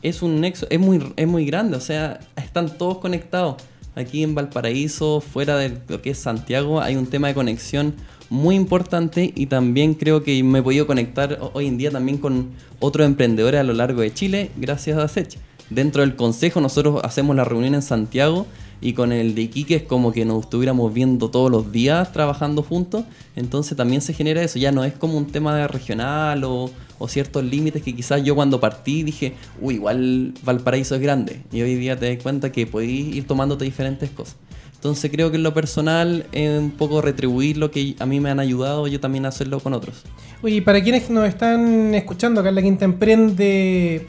[0.00, 3.62] es un nexo, es muy, es muy grande, o sea, están todos conectados.
[3.94, 7.94] Aquí en Valparaíso, fuera de lo que es Santiago, hay un tema de conexión
[8.32, 12.16] muy importante y también creo que me he podido conectar ho- hoy en día también
[12.16, 12.48] con
[12.80, 15.36] otros emprendedores a lo largo de Chile gracias a Sech.
[15.68, 18.46] Dentro del consejo nosotros hacemos la reunión en Santiago
[18.80, 22.62] y con el de Iquique es como que nos estuviéramos viendo todos los días trabajando
[22.62, 23.04] juntos,
[23.36, 27.44] entonces también se genera eso, ya no es como un tema regional o, o ciertos
[27.44, 31.98] límites que quizás yo cuando partí dije, uy, igual Valparaíso es grande y hoy día
[31.98, 34.36] te das cuenta que podéis ir tomándote diferentes cosas.
[34.82, 38.30] Entonces creo que en lo personal es un poco retribuir lo que a mí me
[38.30, 40.02] han ayudado, yo también hacerlo con otros.
[40.42, 44.08] Oye, y para quienes nos están escuchando acá en La Quinta Emprende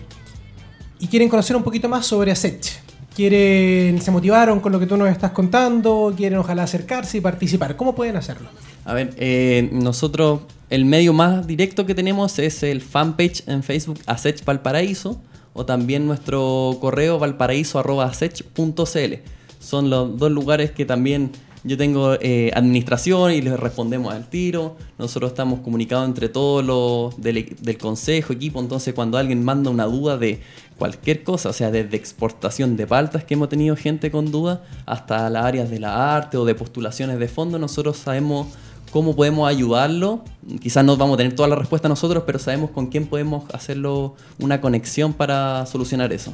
[0.98, 2.82] y quieren conocer un poquito más sobre Asech,
[3.16, 7.76] quieren, se motivaron con lo que tú nos estás contando, quieren ojalá acercarse y participar,
[7.76, 8.50] ¿cómo pueden hacerlo?
[8.84, 10.40] A ver, eh, nosotros,
[10.72, 15.22] el medio más directo que tenemos es el fanpage en Facebook Asech Valparaíso
[15.54, 19.43] o también nuestro correo valparaíso.asech.cl.
[19.64, 21.32] Son los dos lugares que también
[21.64, 24.76] yo tengo eh, administración y les respondemos al tiro.
[25.00, 28.60] Nosotros estamos comunicados entre todos los del, e- del consejo, equipo.
[28.60, 30.42] Entonces, cuando alguien manda una duda de
[30.78, 35.30] cualquier cosa, o sea, desde exportación de paltas que hemos tenido gente con dudas, hasta
[35.30, 38.48] las áreas de la arte o de postulaciones de fondo, nosotros sabemos
[38.92, 40.22] cómo podemos ayudarlo.
[40.62, 44.16] Quizás no vamos a tener toda la respuesta nosotros, pero sabemos con quién podemos hacerlo
[44.38, 46.34] una conexión para solucionar eso.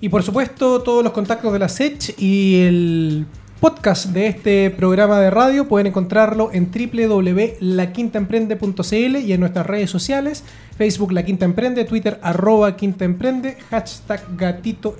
[0.00, 3.26] Y por supuesto, todos los contactos de la SECH y el
[3.60, 10.44] podcast de este programa de radio pueden encontrarlo en www.laquintaemprende.cl y en nuestras redes sociales,
[10.76, 14.96] Facebook La Quinta Emprende, Twitter arroba Quinta Emprende, hashtag gatito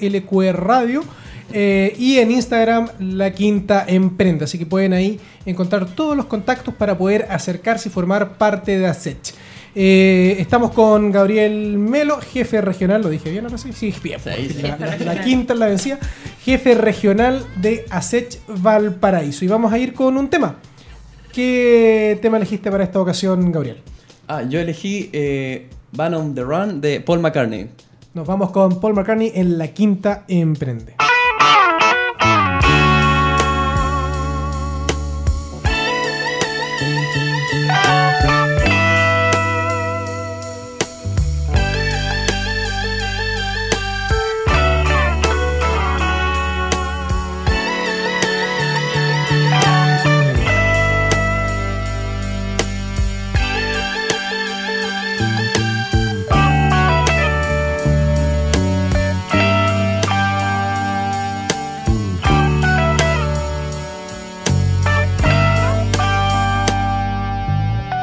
[0.52, 1.04] Radio
[1.52, 4.46] eh, y en Instagram La Quinta Emprende.
[4.46, 8.88] Así que pueden ahí encontrar todos los contactos para poder acercarse y formar parte de
[8.88, 9.34] ASECH.
[9.80, 13.72] Eh, estamos con Gabriel Melo, jefe regional, ¿lo dije bien ahora sí?
[13.72, 14.18] Sí, bien.
[14.18, 14.62] Sí, sí.
[14.62, 16.00] La, la- la quinta la vencía,
[16.42, 19.44] jefe regional de ASECH Valparaíso.
[19.44, 20.56] Y vamos a ir con un tema.
[21.32, 23.76] ¿Qué tema elegiste para esta ocasión, Gabriel?
[24.26, 27.68] Ah, yo elegí eh, Van on the Run de Paul McCartney.
[28.14, 30.96] Nos vamos con Paul McCartney en La Quinta Emprende.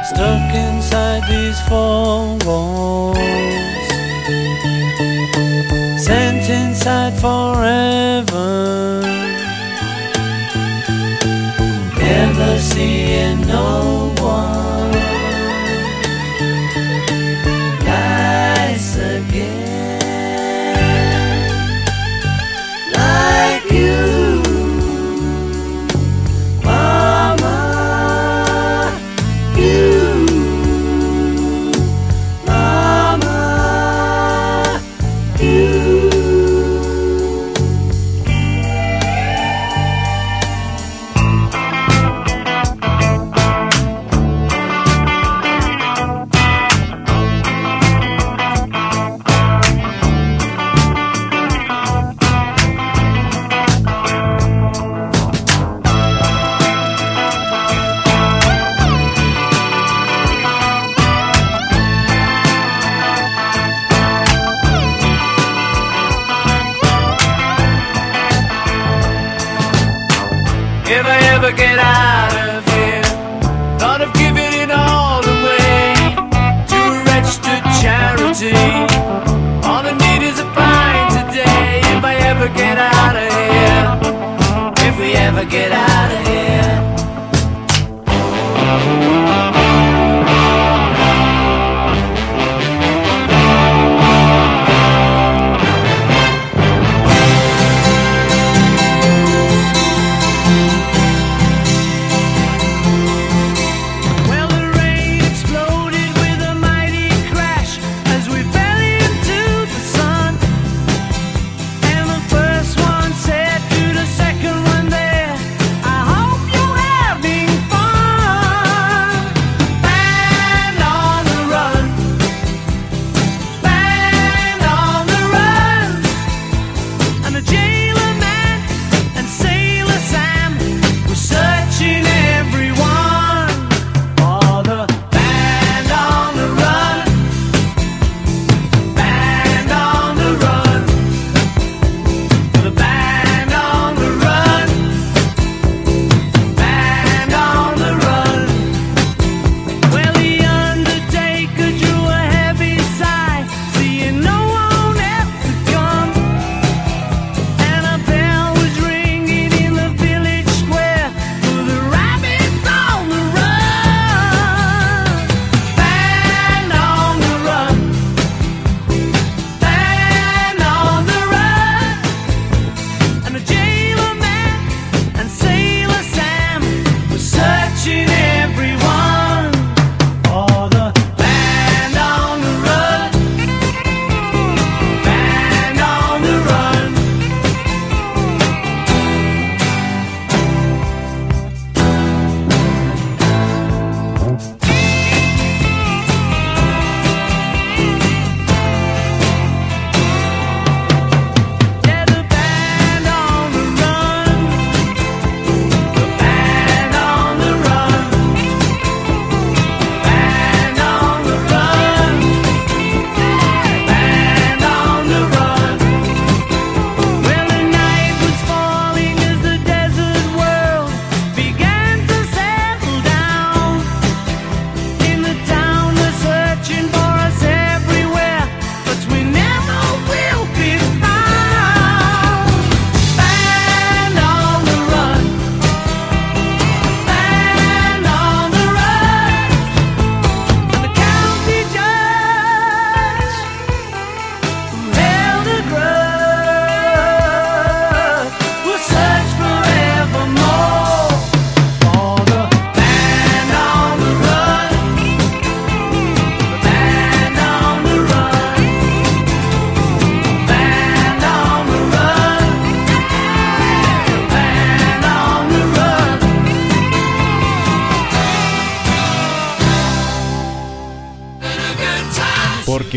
[0.09, 3.17] Stuck inside these four walls.
[5.99, 9.01] Sent inside forever.
[11.97, 14.64] Never seeing no one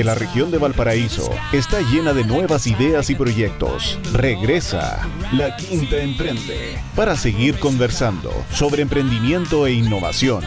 [0.08, 3.98] la región de Valparaíso está llena de nuevas ideas y proyectos.
[4.14, 10.44] Regresa La Quinta Emprende para seguir conversando sobre emprendimiento e innovación.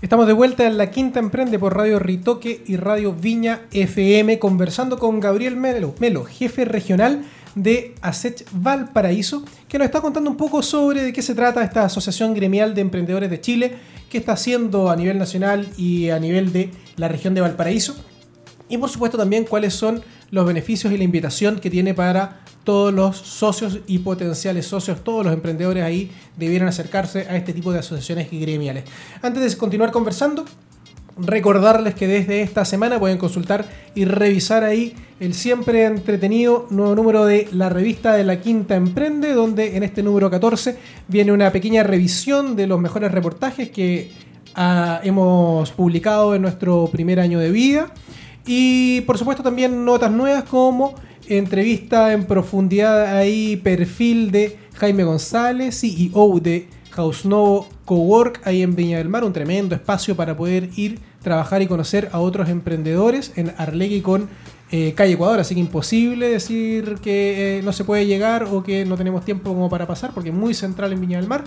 [0.00, 4.98] Estamos de vuelta en la quinta emprende por Radio Ritoque y Radio Viña FM conversando
[4.98, 11.02] con Gabriel Melo, jefe regional de ASECH Valparaíso, que nos está contando un poco sobre
[11.02, 13.76] de qué se trata esta Asociación Gremial de Emprendedores de Chile,
[14.08, 17.96] qué está haciendo a nivel nacional y a nivel de la región de Valparaíso.
[18.68, 22.92] Y por supuesto también cuáles son los beneficios y la invitación que tiene para todos
[22.92, 27.80] los socios y potenciales socios, todos los emprendedores ahí debieran acercarse a este tipo de
[27.80, 28.84] asociaciones gremiales.
[29.22, 30.44] Antes de continuar conversando,
[31.22, 37.26] recordarles que desde esta semana pueden consultar y revisar ahí el siempre entretenido nuevo número
[37.26, 40.76] de la revista de la Quinta Emprende, donde en este número 14
[41.08, 44.10] viene una pequeña revisión de los mejores reportajes que
[44.54, 47.92] ah, hemos publicado en nuestro primer año de vida.
[48.46, 50.94] Y por supuesto también notas nuevas como
[51.28, 58.74] entrevista en profundidad ahí, perfil de Jaime González, CEO de House Novo Cowork ahí en
[58.74, 63.32] Viña del Mar, un tremendo espacio para poder ir, trabajar y conocer a otros emprendedores
[63.36, 64.28] en Arlegui con
[64.72, 68.84] eh, Calle Ecuador, así que imposible decir que eh, no se puede llegar o que
[68.84, 71.42] no tenemos tiempo como para pasar, porque es muy central en Viña del Mar.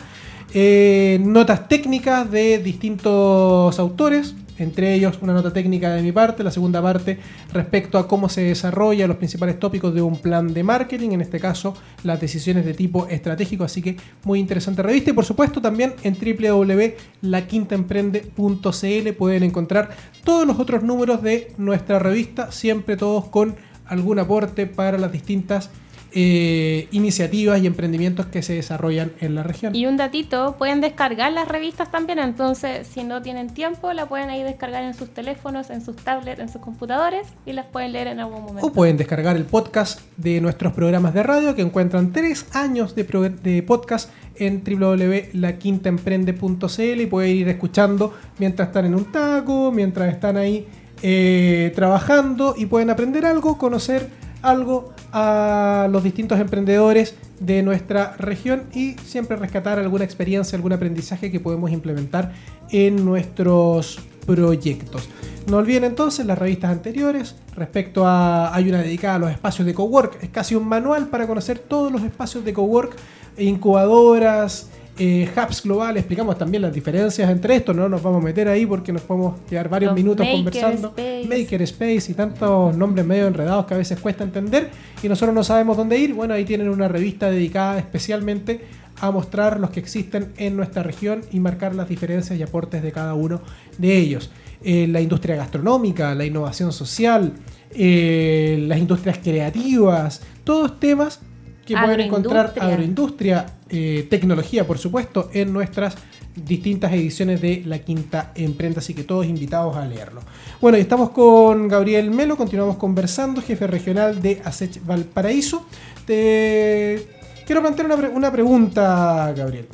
[0.53, 6.51] Eh, notas técnicas de distintos autores, entre ellos una nota técnica de mi parte, la
[6.51, 7.19] segunda parte
[7.51, 11.39] respecto a cómo se desarrolla los principales tópicos de un plan de marketing, en este
[11.39, 15.11] caso las decisiones de tipo estratégico, así que muy interesante revista.
[15.11, 19.91] Y por supuesto también en www.laquintaemprende.cl pueden encontrar
[20.23, 23.55] todos los otros números de nuestra revista, siempre todos con
[23.85, 25.69] algún aporte para las distintas
[26.15, 29.75] eh, iniciativas y emprendimientos que se desarrollan en la región.
[29.75, 34.29] Y un datito, pueden descargar las revistas también, entonces si no tienen tiempo, la pueden
[34.29, 38.05] ahí descargar en sus teléfonos, en sus tablets, en sus computadores y las pueden leer
[38.07, 38.67] en algún momento.
[38.67, 43.63] O pueden descargar el podcast de nuestros programas de radio que encuentran tres años de,
[43.65, 50.67] podcast en www.laquintaemprende.cl y pueden ir escuchando mientras están en un taco, mientras están ahí
[51.01, 54.09] eh, trabajando y pueden aprender algo, conocer
[54.43, 61.31] algo a los distintos emprendedores de nuestra región y siempre rescatar alguna experiencia, algún aprendizaje
[61.31, 62.33] que podemos implementar
[62.71, 65.07] en nuestros proyectos.
[65.47, 69.73] No olviden entonces las revistas anteriores respecto a hay una dedicada a los espacios de
[69.73, 72.95] cowork, es casi un manual para conocer todos los espacios de cowork,
[73.37, 78.47] incubadoras, eh, hubs globales, explicamos también las diferencias entre estos, no nos vamos a meter
[78.47, 80.87] ahí porque nos podemos quedar varios Los minutos maker conversando.
[80.89, 81.27] space.
[81.27, 84.69] Maker Space y tantos nombres medio enredados que a veces cuesta entender
[85.01, 86.13] y nosotros no sabemos dónde ir.
[86.13, 88.61] Bueno, ahí tienen una revista dedicada especialmente
[89.01, 92.91] a mostrar los que existen en nuestra región y marcar las diferencias y aportes de
[92.91, 93.41] cada uno
[93.77, 94.29] de ellos.
[94.63, 97.33] Eh, la industria gastronómica, la innovación social,
[97.71, 101.19] eh, las industrias creativas, todos temas
[101.65, 103.45] que pueden encontrar Agroindustria.
[103.69, 105.95] eh, tecnología, por supuesto, en nuestras
[106.35, 110.21] distintas ediciones de La Quinta Emprenda, así que todos invitados a leerlo.
[110.59, 115.65] Bueno, y estamos con Gabriel Melo, continuamos conversando, jefe regional de ASECH Valparaíso.
[116.05, 117.07] Te
[117.45, 119.67] quiero plantear una, pre- una pregunta, Gabriel.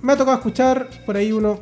[0.00, 1.60] Me ha tocado escuchar, por ahí uno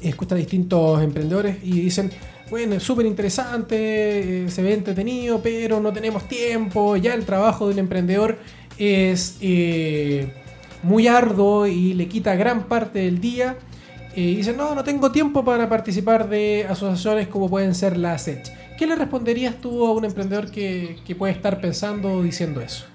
[0.00, 2.10] escucha a distintos emprendedores y dicen,
[2.50, 7.66] bueno, es súper interesante, eh, se ve entretenido, pero no tenemos tiempo, ya el trabajo
[7.66, 8.38] de un emprendedor
[8.78, 10.32] es eh,
[10.82, 13.56] muy arduo y le quita gran parte del día.
[14.14, 18.14] Eh, y dicen, no, no tengo tiempo para participar de asociaciones como pueden ser la
[18.14, 18.50] ASECH.
[18.78, 22.86] ¿Qué le responderías tú a un emprendedor que, que puede estar pensando o diciendo eso?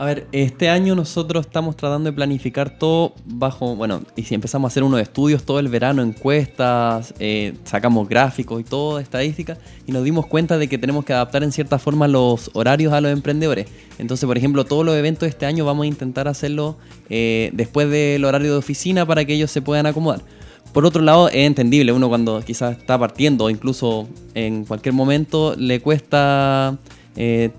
[0.00, 4.68] A ver, este año nosotros estamos tratando de planificar todo bajo, bueno, y si empezamos
[4.68, 9.90] a hacer unos estudios todo el verano, encuestas, eh, sacamos gráficos y todo, estadísticas, y
[9.90, 13.10] nos dimos cuenta de que tenemos que adaptar en cierta forma los horarios a los
[13.10, 13.66] emprendedores.
[13.98, 16.76] Entonces, por ejemplo, todos los eventos de este año vamos a intentar hacerlo
[17.10, 20.20] eh, después del horario de oficina para que ellos se puedan acomodar.
[20.72, 25.56] Por otro lado, es entendible, uno cuando quizás está partiendo o incluso en cualquier momento
[25.56, 26.78] le cuesta
[27.16, 27.50] eh,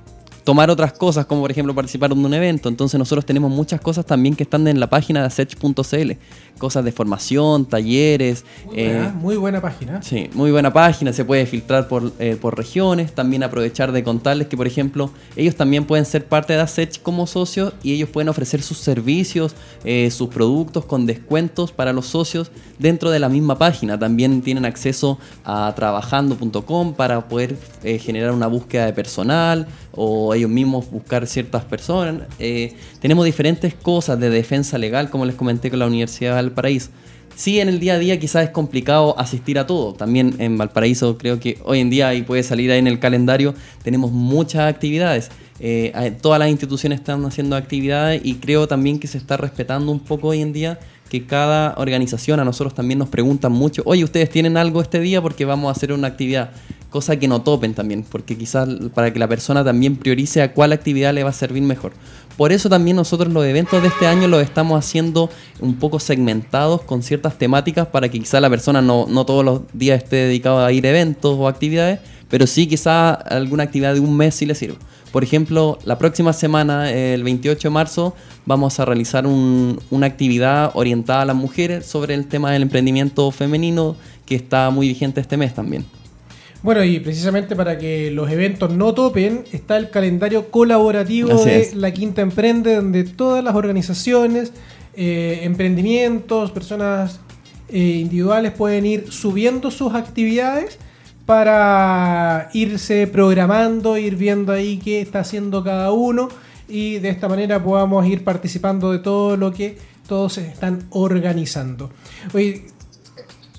[0.44, 2.70] tomar otras cosas, como por ejemplo participar en un evento.
[2.70, 6.12] Entonces nosotros tenemos muchas cosas también que están en la página de asech.cl.
[6.60, 8.44] Cosas de formación, talleres.
[8.66, 10.02] Muy eh, buena, muy buena página.
[10.02, 14.48] Sí, muy buena página, se puede filtrar por, eh, por regiones, también aprovechar de contarles
[14.48, 18.28] que, por ejemplo, ellos también pueden ser parte de ASECH como socios y ellos pueden
[18.28, 19.56] ofrecer sus servicios,
[19.86, 23.98] eh, sus productos con descuentos para los socios dentro de la misma página.
[23.98, 30.92] También tienen acceso a trabajando.com para poder generar una búsqueda de personal o ellos mismos
[30.92, 32.28] buscar ciertas personas.
[33.00, 36.90] Tenemos diferentes cosas de defensa legal, como les comenté con la Universidad de Valparaíso.
[37.36, 39.94] Sí, en el día a día quizás es complicado asistir a todo.
[39.94, 43.56] También en Valparaíso creo que hoy en día, y puede salir ahí en el calendario,
[43.82, 45.30] tenemos muchas actividades.
[45.62, 50.00] Eh, todas las instituciones están haciendo actividades y creo también que se está respetando un
[50.00, 50.80] poco hoy en día
[51.10, 55.22] que cada organización a nosotros también nos preguntan mucho, oye, ustedes tienen algo este día
[55.22, 56.52] porque vamos a hacer una actividad,
[56.90, 60.72] cosa que no topen también, porque quizás para que la persona también priorice a cuál
[60.72, 61.94] actividad le va a servir mejor.
[62.40, 65.30] Por eso también nosotros los eventos de este año los estamos haciendo
[65.60, 69.62] un poco segmentados con ciertas temáticas para que quizás la persona no, no todos los
[69.74, 74.00] días esté dedicado a ir a eventos o actividades, pero sí quizás alguna actividad de
[74.00, 74.78] un mes sí le sirve.
[75.12, 78.16] Por ejemplo, la próxima semana, el 28 de marzo,
[78.46, 83.30] vamos a realizar un- una actividad orientada a las mujeres sobre el tema del emprendimiento
[83.32, 85.86] femenino que está muy vigente este mes también.
[86.62, 91.62] Bueno, y precisamente para que los eventos no topen, está el calendario colaborativo Así de
[91.62, 91.74] es.
[91.74, 94.52] La Quinta Emprende, donde todas las organizaciones,
[94.94, 97.22] eh, emprendimientos, personas
[97.70, 100.80] eh, individuales pueden ir subiendo sus actividades
[101.26, 106.28] para irse programando, ir viendo ahí qué está haciendo cada uno
[106.68, 111.92] y de esta manera podamos ir participando de todo lo que todos se están organizando.
[112.34, 112.66] Oye,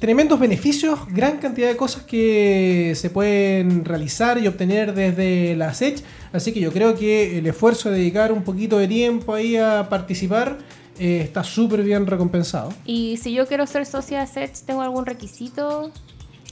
[0.01, 6.03] tremendos beneficios, gran cantidad de cosas que se pueden realizar y obtener desde la SECH.
[6.33, 9.89] Así que yo creo que el esfuerzo de dedicar un poquito de tiempo ahí a
[9.89, 10.59] participar
[10.99, 12.73] eh, está súper bien recompensado.
[12.87, 15.93] Y si yo quiero ser socia de SET, ¿tengo algún requisito?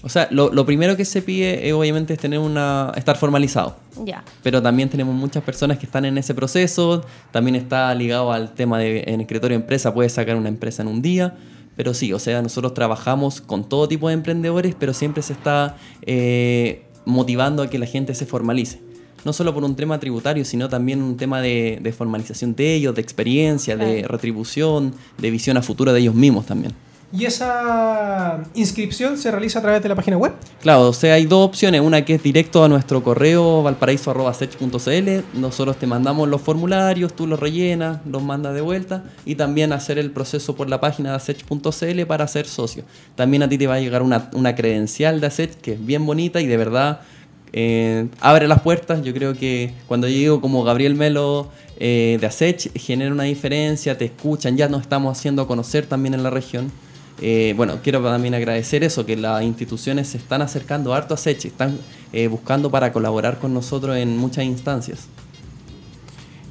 [0.02, 3.76] O sea, lo, lo primero que se pide eh, obviamente es tener una, estar formalizado.
[4.04, 4.22] Ya.
[4.42, 7.04] Pero también tenemos muchas personas que están en ese proceso.
[7.32, 11.00] También está ligado al tema de en escritorio empresa, puedes sacar una empresa en un
[11.00, 11.34] día.
[11.78, 15.76] Pero sí, o sea, nosotros trabajamos con todo tipo de emprendedores, pero siempre se está
[16.02, 18.80] eh, motivando a que la gente se formalice.
[19.24, 22.96] No solo por un tema tributario, sino también un tema de, de formalización de ellos,
[22.96, 26.72] de experiencia, de retribución, de visión a futuro de ellos mismos también.
[27.10, 30.32] Y esa inscripción se realiza a través de la página web.
[30.60, 31.80] Claro, o sea, hay dos opciones.
[31.80, 35.38] Una que es directo a nuestro correo valparaíso.sech.cl.
[35.40, 39.04] Nosotros te mandamos los formularios, tú los rellenas, los mandas de vuelta.
[39.24, 42.84] Y también hacer el proceso por la página de asech.cl para ser socio.
[43.14, 46.04] También a ti te va a llegar una, una credencial de Asech que es bien
[46.04, 47.00] bonita y de verdad
[47.54, 49.02] eh, abre las puertas.
[49.02, 51.48] Yo creo que cuando yo llego como Gabriel Melo
[51.78, 56.22] eh, de Asech, genera una diferencia, te escuchan, ya nos estamos haciendo conocer también en
[56.22, 56.70] la región.
[57.20, 61.44] Eh, bueno, quiero también agradecer eso, que las instituciones se están acercando harto a Sech,
[61.44, 61.78] están
[62.12, 65.08] eh, buscando para colaborar con nosotros en muchas instancias.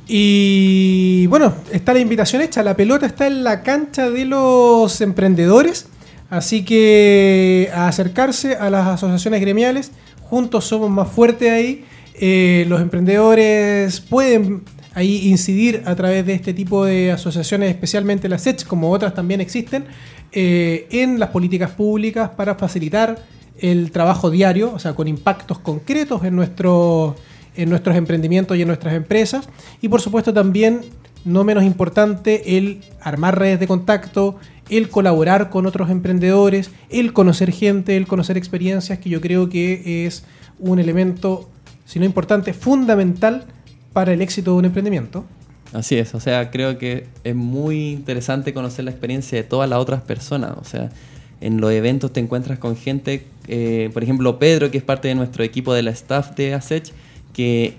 [0.07, 2.63] Y bueno, está la invitación hecha.
[2.63, 5.87] La pelota está en la cancha de los emprendedores.
[6.29, 9.91] Así que acercarse a las asociaciones gremiales.
[10.29, 11.85] Juntos somos más fuertes ahí.
[12.19, 14.63] Eh, los emprendedores pueden
[14.97, 19.41] ahí incidir a través de este tipo de asociaciones, especialmente las SETS, como otras también
[19.41, 19.85] existen,
[20.31, 23.17] eh, en las políticas públicas para facilitar
[23.59, 27.15] el trabajo diario, o sea, con impactos concretos en nuestro
[27.57, 29.49] en nuestros emprendimientos y en nuestras empresas.
[29.81, 30.81] Y por supuesto también,
[31.25, 34.37] no menos importante, el armar redes de contacto,
[34.69, 40.05] el colaborar con otros emprendedores, el conocer gente, el conocer experiencias, que yo creo que
[40.05, 40.23] es
[40.59, 41.49] un elemento,
[41.85, 43.45] si no importante, fundamental
[43.91, 45.25] para el éxito de un emprendimiento.
[45.73, 49.79] Así es, o sea, creo que es muy interesante conocer la experiencia de todas las
[49.79, 50.53] otras personas.
[50.57, 50.89] O sea,
[51.41, 55.15] en los eventos te encuentras con gente, eh, por ejemplo, Pedro, que es parte de
[55.15, 56.93] nuestro equipo de la staff de ASECH,
[57.33, 57.73] que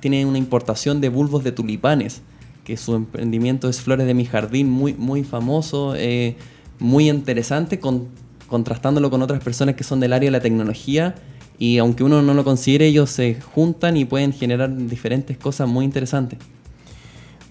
[0.00, 2.22] tiene una importación de bulbos de tulipanes,
[2.64, 6.36] que su emprendimiento es Flores de mi Jardín, muy, muy famoso, eh,
[6.78, 8.06] muy interesante, con-
[8.46, 11.16] contrastándolo con otras personas que son del área de la tecnología.
[11.58, 15.84] Y aunque uno no lo considere, ellos se juntan y pueden generar diferentes cosas muy
[15.84, 16.38] interesantes.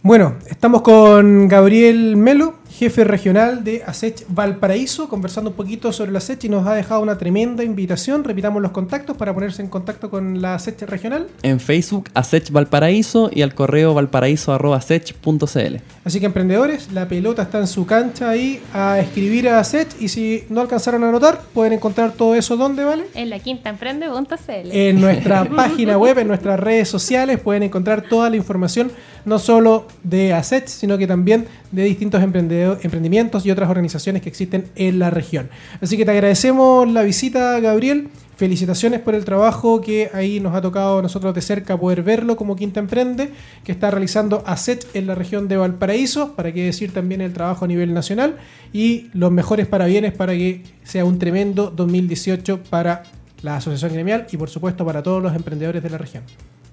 [0.04, 6.18] Bueno, estamos con Gabriel Melo, jefe regional de ASECH Valparaíso, conversando un poquito sobre la
[6.18, 8.24] ASECH y nos ha dejado una tremenda invitación.
[8.24, 11.28] Repitamos los contactos para ponerse en contacto con la ASECH regional.
[11.44, 15.76] En Facebook, Asech Valparaíso y al correo valparaíso.asech.cl.
[16.04, 20.08] Así que emprendedores, la pelota está en su cancha ahí a escribir a ASECH y
[20.08, 23.04] si no alcanzaron a anotar, pueden encontrar todo eso donde, ¿vale?
[23.14, 24.72] En la quintaemprende.cl.
[24.72, 28.92] En nuestra página web, en nuestras redes sociales, pueden encontrar toda la información,
[29.26, 34.66] no solo de ASET, sino que también de distintos emprendimientos y otras organizaciones que existen
[34.76, 35.50] en la región.
[35.82, 38.10] Así que te agradecemos la visita, Gabriel.
[38.36, 42.36] Felicitaciones por el trabajo que ahí nos ha tocado a nosotros de cerca poder verlo
[42.36, 43.30] como Quinta Emprende,
[43.64, 47.66] que está realizando ASET en la región de Valparaíso, para qué decir también el trabajo
[47.66, 48.38] a nivel nacional,
[48.74, 53.04] y los mejores parabienes para que sea un tremendo 2018 para
[53.44, 56.24] la asociación gremial y por supuesto para todos los emprendedores de la región.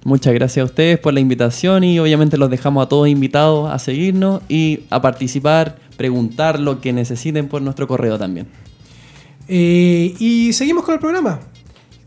[0.05, 3.78] Muchas gracias a ustedes por la invitación y obviamente los dejamos a todos invitados a
[3.78, 8.46] seguirnos y a participar, preguntar lo que necesiten por nuestro correo también.
[9.49, 11.40] Eh, y seguimos con el programa.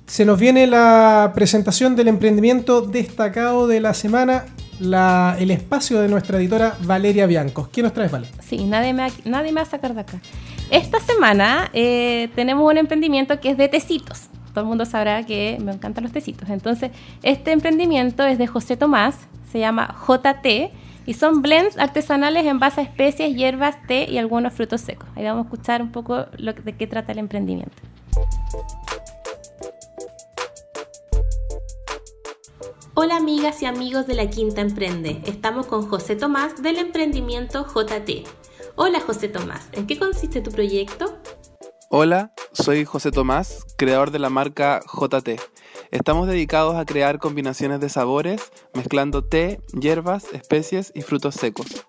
[0.05, 4.45] Se nos viene la presentación del emprendimiento destacado de la semana,
[4.79, 7.69] la- el espacio de nuestra editora Valeria Biancos.
[7.69, 8.27] ¿Qué nos traes, Vale?
[8.41, 10.19] Sí, nadie me, va- nadie me va a sacar de acá.
[10.69, 14.23] Esta semana eh, tenemos un emprendimiento que es de tecitos.
[14.53, 16.49] Todo el mundo sabrá que me encantan los tecitos.
[16.49, 16.91] Entonces,
[17.23, 19.17] este emprendimiento es de José Tomás,
[19.51, 20.71] se llama JT
[21.05, 25.09] y son blends artesanales en base a especies, hierbas, té y algunos frutos secos.
[25.15, 27.75] Ahí vamos a escuchar un poco lo de qué trata el emprendimiento.
[32.93, 35.21] Hola amigas y amigos de la Quinta Emprende.
[35.25, 38.25] Estamos con José Tomás del emprendimiento JT.
[38.75, 41.17] Hola José Tomás, ¿en qué consiste tu proyecto?
[41.89, 45.39] Hola, soy José Tomás, creador de la marca JT.
[45.91, 51.85] Estamos dedicados a crear combinaciones de sabores, mezclando té, hierbas, especies y frutos secos.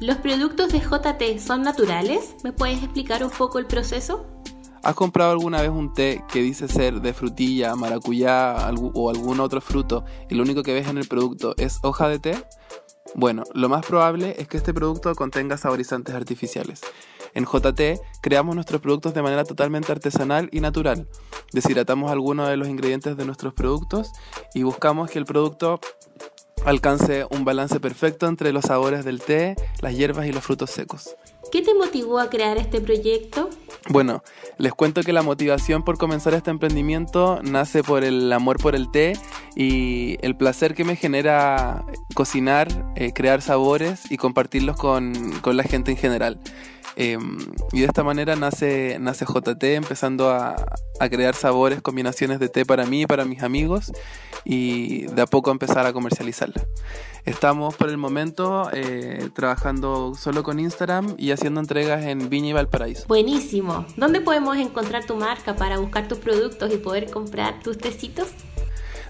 [0.00, 2.36] ¿Los productos de JT son naturales?
[2.44, 4.26] ¿Me puedes explicar un poco el proceso?
[4.82, 9.60] ¿Has comprado alguna vez un té que dice ser de frutilla, maracuyá o algún otro
[9.60, 12.44] fruto y lo único que ves en el producto es hoja de té?
[13.14, 16.82] Bueno, lo más probable es que este producto contenga saborizantes artificiales.
[17.36, 21.06] En JT creamos nuestros productos de manera totalmente artesanal y natural.
[21.52, 24.12] Deshidratamos algunos de los ingredientes de nuestros productos
[24.54, 25.78] y buscamos que el producto
[26.64, 31.14] alcance un balance perfecto entre los sabores del té, las hierbas y los frutos secos.
[31.50, 33.48] ¿Qué te motivó a crear este proyecto?
[33.88, 34.22] Bueno,
[34.58, 38.90] les cuento que la motivación por comenzar este emprendimiento nace por el amor por el
[38.90, 39.12] té
[39.54, 41.84] y el placer que me genera
[42.14, 46.40] cocinar, eh, crear sabores y compartirlos con, con la gente en general.
[46.96, 47.18] Eh,
[47.72, 50.56] y de esta manera nace, nace JT, empezando a,
[50.98, 53.92] a crear sabores, combinaciones de té para mí y para mis amigos
[54.44, 56.66] y de a poco empezar a comercializarla.
[57.26, 62.52] Estamos por el momento eh, trabajando solo con Instagram y haciendo entregas en Viña y
[62.52, 63.04] Valparaíso.
[63.08, 63.84] Buenísimo.
[63.96, 68.28] ¿Dónde podemos encontrar tu marca para buscar tus productos y poder comprar tus tecitos?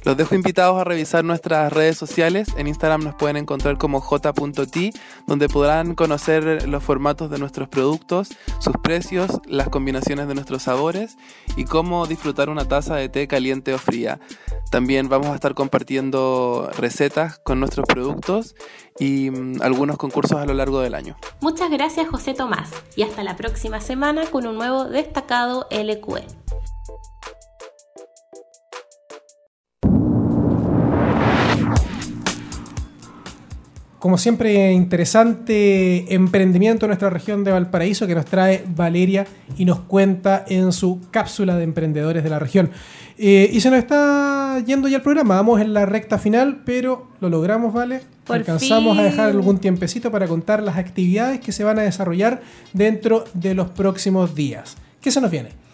[0.07, 2.46] Los dejo invitados a revisar nuestras redes sociales.
[2.57, 4.92] En Instagram nos pueden encontrar como j.t,
[5.26, 8.28] donde podrán conocer los formatos de nuestros productos,
[8.61, 11.16] sus precios, las combinaciones de nuestros sabores
[11.57, 14.20] y cómo disfrutar una taza de té caliente o fría.
[14.70, 18.54] También vamos a estar compartiendo recetas con nuestros productos
[19.00, 21.16] y mm, algunos concursos a lo largo del año.
[21.40, 25.66] Muchas gracias José Tomás y hasta la próxima semana con un nuevo destacado.
[25.72, 26.24] LQE.
[34.07, 39.26] Como siempre, interesante emprendimiento en nuestra región de Valparaíso que nos trae Valeria
[39.59, 42.70] y nos cuenta en su cápsula de emprendedores de la región.
[43.18, 47.09] Eh, y se nos está yendo ya el programa, vamos en la recta final, pero
[47.20, 48.00] lo logramos, ¿vale?
[48.24, 52.42] Por Alcanzamos a dejar algún tiempecito para contar las actividades que se van a desarrollar
[52.74, 54.76] dentro de los próximos días.
[55.00, 55.65] ¿Qué se nos viene?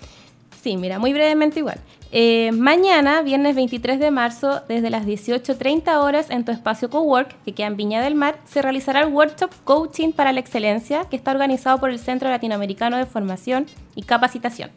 [0.62, 1.80] Sí, mira, muy brevemente igual.
[2.12, 7.52] Eh, mañana, viernes 23 de marzo, desde las 18.30 horas en tu espacio Cowork, que
[7.52, 11.32] queda en Viña del Mar, se realizará el workshop Coaching para la Excelencia, que está
[11.32, 14.70] organizado por el Centro Latinoamericano de Formación y Capacitación.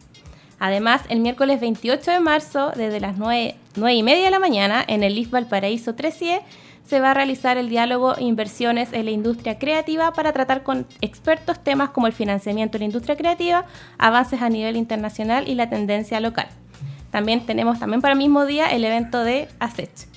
[0.57, 4.83] Además, el miércoles 28 de marzo, desde las 9, 9 y media de la mañana,
[4.87, 6.41] en el IF Valparaíso 3CIE,
[6.85, 11.63] se va a realizar el diálogo Inversiones en la Industria Creativa para tratar con expertos
[11.63, 13.65] temas como el financiamiento de la industria creativa,
[13.97, 16.47] avances a nivel internacional y la tendencia local.
[17.11, 20.07] También tenemos también para el mismo día el evento de ASECH.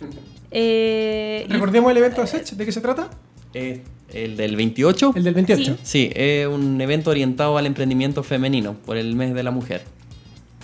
[0.54, 3.08] Eh, Recordemos el evento de Sech, ¿de qué se trata?
[3.54, 5.14] Eh, ¿El del 28?
[5.16, 5.78] El del 28.
[5.82, 9.82] Sí, es un evento orientado al emprendimiento femenino por el mes de la mujer.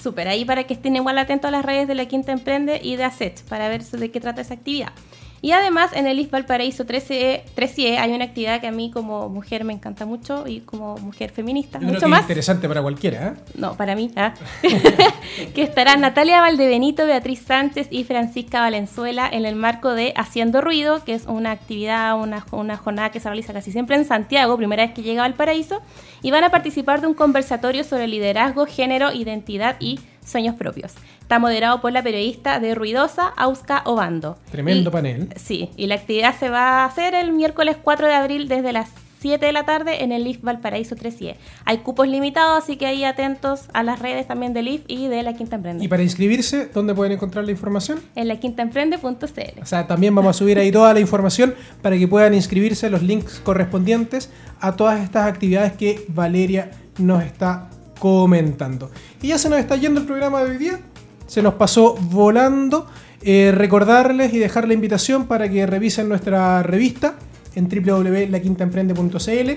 [0.03, 2.97] Súper, ahí para que estén igual atentos a las redes de la Quinta Emprende y
[2.97, 4.93] de ASET para ver de qué trata esa actividad.
[5.41, 9.29] Y además en el IF Valparaíso 13E, 13E hay una actividad que a mí como
[9.29, 12.21] mujer me encanta mucho y como mujer feminista Yo creo mucho es más.
[12.23, 13.33] interesante para cualquiera, ¿eh?
[13.55, 14.11] No, para mí.
[14.17, 14.35] ah.
[15.55, 21.05] que estarán Natalia Valdebenito, Beatriz Sánchez y Francisca Valenzuela en el marco de Haciendo Ruido,
[21.05, 24.85] que es una actividad, una, una jornada que se realiza casi siempre en Santiago, primera
[24.85, 25.81] vez que llega al paraíso,
[26.23, 30.95] y van a participar de un conversatorio sobre liderazgo, género, identidad y sueños propios.
[31.21, 34.39] Está moderado por la periodista de Ruidosa, Auska Obando.
[34.51, 35.29] Tremendo Y- panel.
[35.37, 38.91] Sí, y la actividad se va a hacer el miércoles 4 de abril desde las
[39.21, 41.17] 7 de la tarde en el IF Valparaíso 3
[41.65, 45.23] Hay cupos limitados, así que ahí atentos a las redes también del IF y de
[45.23, 45.85] la Quinta Emprende.
[45.85, 48.01] Y para inscribirse, ¿dónde pueden encontrar la información?
[48.15, 49.61] En la quintaemprende.cl.
[49.63, 53.03] O sea, también vamos a subir ahí toda la información para que puedan inscribirse los
[53.03, 58.91] links correspondientes a todas estas actividades que Valeria nos está comentando.
[59.23, 60.81] Y ya se nos está yendo el programa de hoy día.
[61.27, 62.87] se nos pasó volando.
[63.21, 67.17] Eh, recordarles y dejar la invitación para que revisen nuestra revista
[67.55, 69.51] en www.laquintaemprende.cl.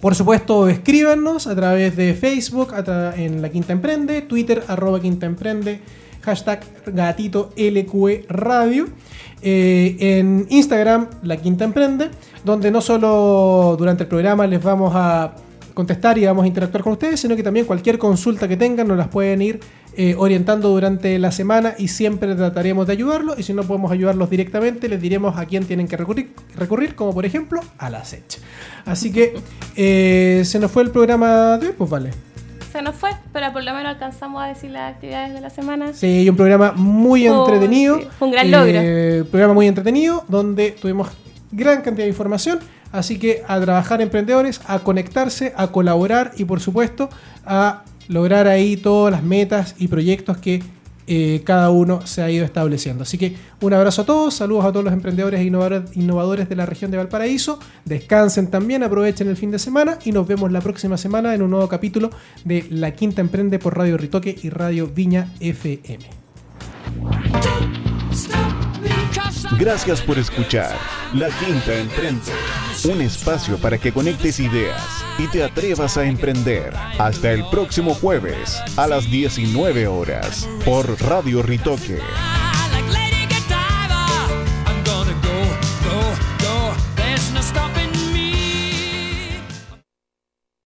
[0.00, 2.74] Por supuesto, escríbanos a través de Facebook,
[3.16, 5.30] en La Quinta Emprende, Twitter, arroba Quinta
[6.20, 8.86] hashtag gatito LQE Radio,
[9.40, 12.10] eh, en Instagram, La Quinta Emprende,
[12.44, 15.34] donde no solo durante el programa les vamos a
[15.74, 18.96] contestar y vamos a interactuar con ustedes, sino que también cualquier consulta que tengan nos
[18.96, 19.60] las pueden ir
[19.96, 23.38] eh, orientando durante la semana y siempre trataremos de ayudarlos.
[23.38, 27.12] Y si no podemos ayudarlos directamente, les diremos a quién tienen que recurrir, recurrir como
[27.12, 28.38] por ejemplo a la SECH.
[28.86, 29.34] Así que
[29.76, 32.10] eh, se nos fue el programa de hoy, pues vale.
[32.72, 35.92] Se nos fue, pero por lo menos alcanzamos a decir las actividades de la semana.
[35.94, 37.98] Sí, un programa muy Oh, entretenido.
[38.00, 38.72] sí, fue un gran logro.
[38.74, 41.08] Eh, programa muy entretenido donde tuvimos
[41.52, 42.58] gran cantidad de información.
[42.94, 47.10] Así que a trabajar emprendedores, a conectarse, a colaborar y por supuesto
[47.44, 50.62] a lograr ahí todas las metas y proyectos que
[51.08, 53.02] eh, cada uno se ha ido estableciendo.
[53.02, 56.66] Así que un abrazo a todos, saludos a todos los emprendedores e innovadores, de la
[56.66, 57.58] región de Valparaíso.
[57.84, 61.50] Descansen también, aprovechen el fin de semana y nos vemos la próxima semana en un
[61.50, 62.10] nuevo capítulo
[62.44, 66.04] de La Quinta Emprende por Radio Ritoque y Radio Viña FM.
[69.58, 70.76] Gracias por escuchar
[71.14, 72.32] La Quinta Emprende,
[72.84, 74.82] un espacio para que conectes ideas
[75.18, 76.72] y te atrevas a emprender.
[76.98, 81.98] Hasta el próximo jueves a las 19 horas por Radio Ritoque.